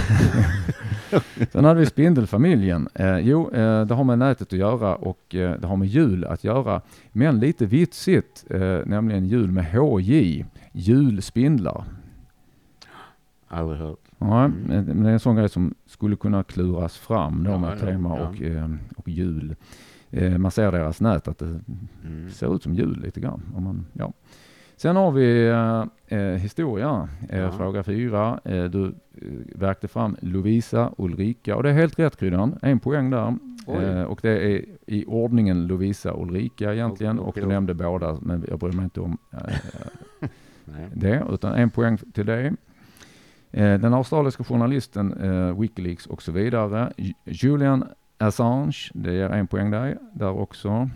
[1.51, 2.88] Sen hade vi Spindelfamiljen.
[2.93, 6.26] Eh, jo, eh, det har med nätet att göra och eh, det har med jul
[6.26, 6.82] att göra.
[7.12, 10.45] Men lite vitsigt, eh, nämligen jul med HJ.
[10.72, 11.84] Julspindlar.
[13.47, 13.99] Aldrig hört.
[14.18, 17.57] Ja, men men det är en sån grej som skulle kunna kluras fram då Ja,
[17.57, 18.28] med ja, tema ja.
[18.28, 19.55] och, eh, och jul.
[20.12, 21.45] Eh, man ser deras nät att det
[22.05, 22.30] Mm.
[22.32, 23.41] ser ut som jul lite grann.
[23.55, 24.14] Om man, ja.
[24.82, 27.52] Sen har vi eh, eh, historia, eh, Ja.
[27.52, 28.40] fråga fyra.
[28.46, 28.92] Eh, du eh,
[29.56, 32.56] verkte fram Lovisa, Ulrika och det är helt rätt Kryddan.
[32.62, 33.36] En poäng där.
[33.68, 38.18] Eh, och det är i ordningen Lovisa, Ulrika egentligen Och- och, och du nämnde båda
[38.22, 39.18] men jag bryr mig inte om
[40.94, 42.54] det utan en poäng till det.
[43.52, 45.16] Den australiska journalisten
[45.62, 46.94] Wikileaks och så vidare.
[46.98, 47.84] Ju- Julian
[48.18, 50.90] Assange, det ger en poäng där, där också.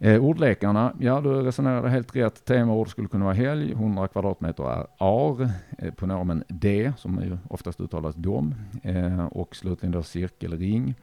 [0.00, 2.44] Eh, ordlekarna, ja du resonerade helt rätt.
[2.44, 7.38] Temaord skulle kunna vara helg, 100 kvadratmeter är ar, eh, pronomen de, som är ju
[7.48, 10.94] oftast uttalas dom, eh, och slutligen då cirkel, ring.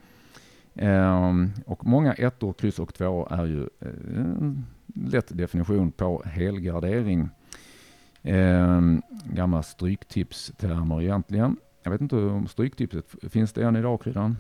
[0.76, 4.66] Ehm, och många ettor, kryss och två är ju eh, en
[4.96, 7.30] lätt definition på helgardering.
[8.24, 11.58] Ehm, gamla stryktipstermer egentligen.
[11.84, 14.38] Jag vet inte om stryktipset, finns det än idag Kryddan?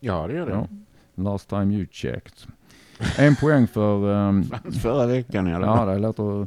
[0.00, 0.52] Ja, det gör det.
[0.52, 0.68] Ja.
[1.14, 2.52] Last time you checked.
[3.18, 4.42] En poäng för...
[4.42, 6.46] Fanns förra veckan i alla ja, det låter,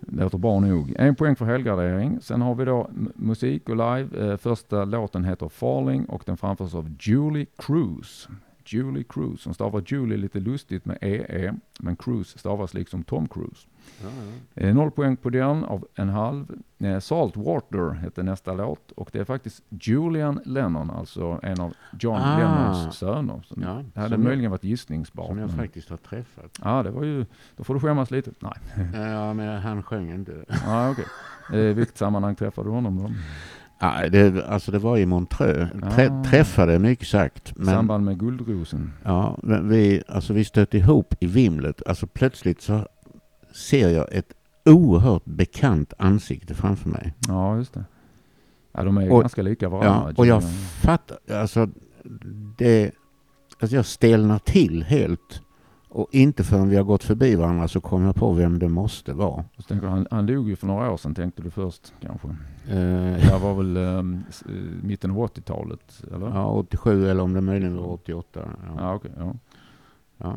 [0.00, 0.94] låter bra nog.
[0.96, 2.18] En poäng för helgardering.
[2.20, 4.30] Sen har vi då musik och live.
[4.30, 8.28] Eh, första låten heter Falling och den framförs av Julie Cruz.
[8.66, 13.66] Julie Cruz, som stavar Julie lite lustigt med EE, men Cruz stavas liksom Tom Cruise.
[14.02, 14.08] Ja,
[14.54, 14.62] ja.
[14.62, 16.46] Eh, noll poäng på den av en halv.
[16.78, 22.20] Eh, Saltwater heter nästa låt och det är faktiskt Julian Lennon, alltså en av John
[22.20, 22.38] Ah.
[22.38, 23.42] Lennons söner.
[23.46, 25.26] Som Ja, det hade som jag- möjligen varit gissningsbart.
[25.28, 26.58] Som jag men- faktiskt har träffat.
[26.64, 27.26] Ja, det var ju,
[27.56, 28.30] då får du skämmas lite.
[28.38, 28.52] Nej,
[29.10, 30.32] Ja, men han sjöng inte.
[30.66, 31.04] ja, okej.
[31.52, 33.10] Eh, I vilket sammanhang träffade du honom då?
[33.80, 35.70] Ja, det, alltså det var i Montreux.
[35.94, 36.24] Trä, Ah.
[36.24, 37.50] Träffade mycket sagt.
[37.50, 38.92] I Men, samband med Guldrosen?
[39.02, 41.82] ja, men vi, alltså vi stötte ihop i vimlet.
[41.86, 42.86] Alltså plötsligt så
[43.54, 44.32] ser jag ett
[44.64, 47.14] oerhört bekant ansikte framför mig.
[47.28, 47.84] Ja, just det.
[48.72, 50.06] Ja, de är Och- ganska lika varandra.
[50.08, 50.42] Ja, och jag
[50.82, 51.68] fattar, alltså
[52.58, 52.90] det,
[53.60, 55.40] alltså jag stelnar till helt.
[55.88, 59.12] Och inte förrän vi har gått förbi varandra så kom jag på vem det måste
[59.12, 59.44] vara.
[59.68, 62.28] Tänker han, han dog ju för några år sedan tänkte du först kanske.
[62.68, 62.74] Eh,
[63.30, 64.02] Det var väl eh,
[64.82, 66.26] mitten av 80-talet, eller?
[66.26, 68.40] ja, 87 eller om det möjligen var 88.
[68.66, 68.74] Ja.
[68.78, 69.10] Ja, okej.
[69.18, 69.34] ja.
[70.18, 70.36] Ja.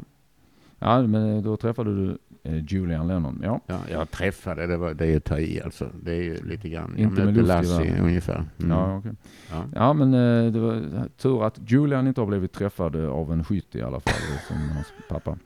[0.80, 2.18] ja, men då träffade du
[2.56, 3.39] Julian Lennon.
[3.43, 5.89] Ja, Ja, jag träffade, det, var, det är att ta i alltså.
[6.04, 6.98] Det är ju lite grann.
[6.98, 8.45] Inte med luft Lassie ungefär.
[8.60, 8.72] Mm.
[8.72, 9.12] ja okej.
[9.52, 9.64] Ja.
[9.76, 13.76] Ja, men eh, det var tur att Julian inte har blivit träffad av en skytt
[13.76, 15.38] i alla fall, som hans pappa.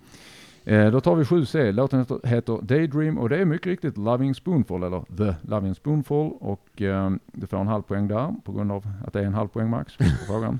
[0.63, 1.71] Eh, då tar vi 7C.
[1.71, 6.31] Låten heter, heter Daydream och det är mycket riktigt Loving Spoonful eller The Loving Spoonful
[6.39, 9.33] och eh, du får en halv poäng där på grund av att det är en
[9.33, 10.59] halv poäng max på frågan.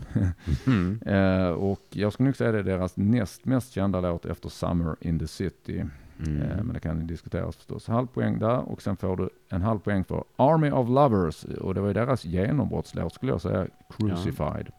[0.68, 1.00] Mm.
[1.06, 4.96] eh, och jag skulle nog säga det är deras näst mest kända låt efter Summer
[5.02, 5.84] in the City.
[6.28, 6.42] Mm.
[6.42, 7.88] Eh, men det kan diskuteras förstås.
[7.88, 11.74] Halv poäng där och sen får du en halv poäng för Army of Lovers och
[11.74, 13.68] det var ju deras genombrottslåt skulle jag säga,
[13.98, 14.72] Crucified.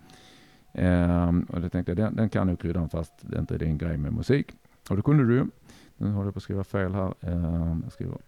[0.75, 3.79] Ehm, och det tänkte jag, den, den kan du kryddan fast det inte är din
[3.79, 4.53] grej med musik.
[4.91, 5.47] Och det kunde du ju.
[5.97, 7.15] Nu håller jag på att skriva fel här.
[7.21, 8.19] Ehm, jag skriver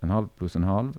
[0.00, 0.98] en halv plus en halv.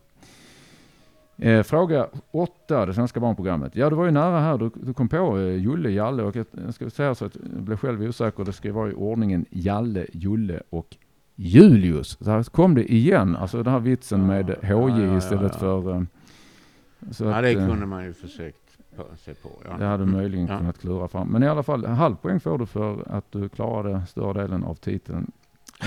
[1.38, 3.76] Eh, fråga åtta, det svenska barnprogrammet.
[3.76, 4.58] Ja, du var ju nära här.
[4.58, 7.64] Du, du kom på eh, Julle, Jalle och jag, jag ska säga så att jag
[7.64, 8.44] blev själv osäker.
[8.46, 10.98] Det ska vara i ordningen Jalle, Julle och
[11.42, 12.18] Julius.
[12.22, 13.36] Så här kom det igen.
[13.36, 15.60] Alltså den här vitsen med Ja, HJ ja, istället ja.
[15.60, 15.96] för...
[15.96, 16.02] eh,
[17.12, 18.78] Så Ja, att, det eh, kunde man ju försökt
[19.26, 19.50] se på.
[19.66, 19.78] Ja.
[19.78, 20.58] det hade möjligen Ja.
[20.58, 21.28] kunnat klura fram.
[21.28, 24.76] Men i alla fall, halv poäng får du för att du klarade större delen av
[24.76, 25.32] titeln.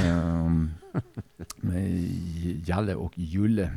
[0.05, 0.71] Ehm,
[1.57, 1.91] med
[2.69, 3.71] Jalle och Julle.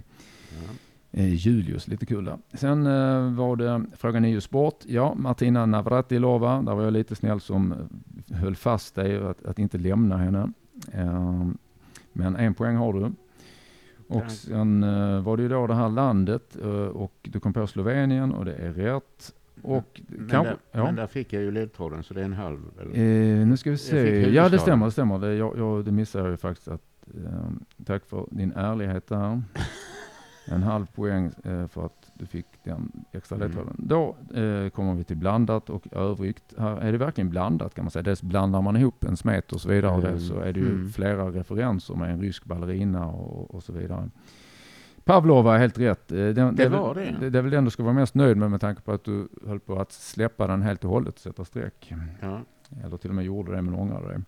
[1.11, 2.37] Eh, Julius, lite kul där.
[2.53, 4.79] Sen eh, var det fråga 9 sport.
[4.85, 9.59] Ja, Martina Navratilova, där var jag lite snäll som eh, höll fast dig att, att
[9.59, 10.51] inte lämna henne.
[10.91, 11.57] Ehm,
[12.15, 13.11] men en poäng har du.
[14.07, 17.67] Och sen eh, var det ju då det här landet eh, och du kom på
[17.67, 19.33] Slovenien och det är rätt.
[19.61, 20.83] Och Men, kanske, där, ja.
[20.83, 22.59] men där fick jag ju ledtråden så det är en halv.
[22.93, 24.29] Eh, nu ska vi se.
[24.29, 24.85] Ja, det stämmer.
[24.85, 25.19] Det, stämmer.
[25.19, 26.67] Det, jag, jag, det missade jag ju faktiskt.
[26.67, 26.81] Att,
[27.85, 29.41] tack för din ärlighet där.
[30.45, 33.47] En halv poäng eh, för att du fick den extra Mm.
[33.47, 33.75] ledtråden.
[33.79, 36.53] Då eh, kommer vi till blandat och övrigt.
[36.57, 38.03] Här är det verkligen blandat kan man säga.
[38.03, 40.07] Dels blandar man ihop en smet och så vidare.
[40.07, 40.19] Mm.
[40.19, 40.89] så är det ju Mm.
[40.89, 44.09] flera referenser med en rysk ballerina och, och så vidare.
[45.03, 46.11] Pavlova är helt rätt.
[46.11, 47.15] Eh, Det väl- var det.
[47.19, 49.03] Det, det är väl den du ska vara mest nöjd med med tanke på att
[49.03, 51.93] du höll på att släppa den helt och hållet, sätta streck.
[52.21, 52.39] Ja.
[52.83, 54.21] Eller till och med gjorde det men ångrade det.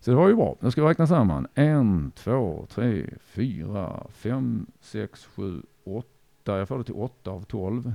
[0.00, 0.56] Så det var ju bra.
[0.60, 1.46] Nu ska vi räkna samman.
[1.54, 6.58] En, två, tre, fyra, fem, sex, sju, åtta.
[6.58, 7.92] Jag får det till åtta av tolv.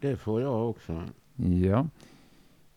[0.00, 1.02] Det får jag också.
[1.36, 1.86] Ja.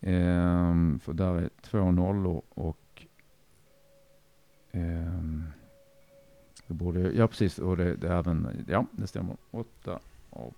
[0.00, 3.06] Ehm, för där är två nollor och
[4.72, 5.44] ehm,
[6.66, 9.98] det borde, ja precis, och det, det är även, ja det stämmer, åtta
[10.30, 10.54] av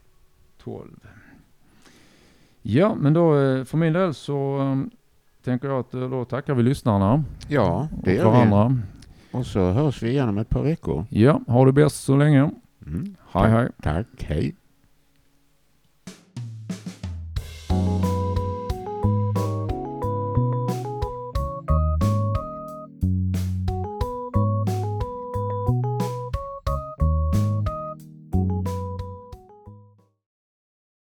[0.59, 1.09] tolv.
[2.63, 4.91] Ja, men då eh, för min del så ehm,
[5.47, 8.51] tänker jag att eh, då tackar vi lyssnarna Ja, det och gör vi.
[8.51, 8.83] varandra.
[9.33, 11.05] Och så hörs vi igen om ett par veckor.
[11.11, 12.51] Ja, ha det bäst så länge.
[12.87, 13.15] Mm.
[13.33, 13.69] Hej hej.
[13.83, 14.55] Tack, hej.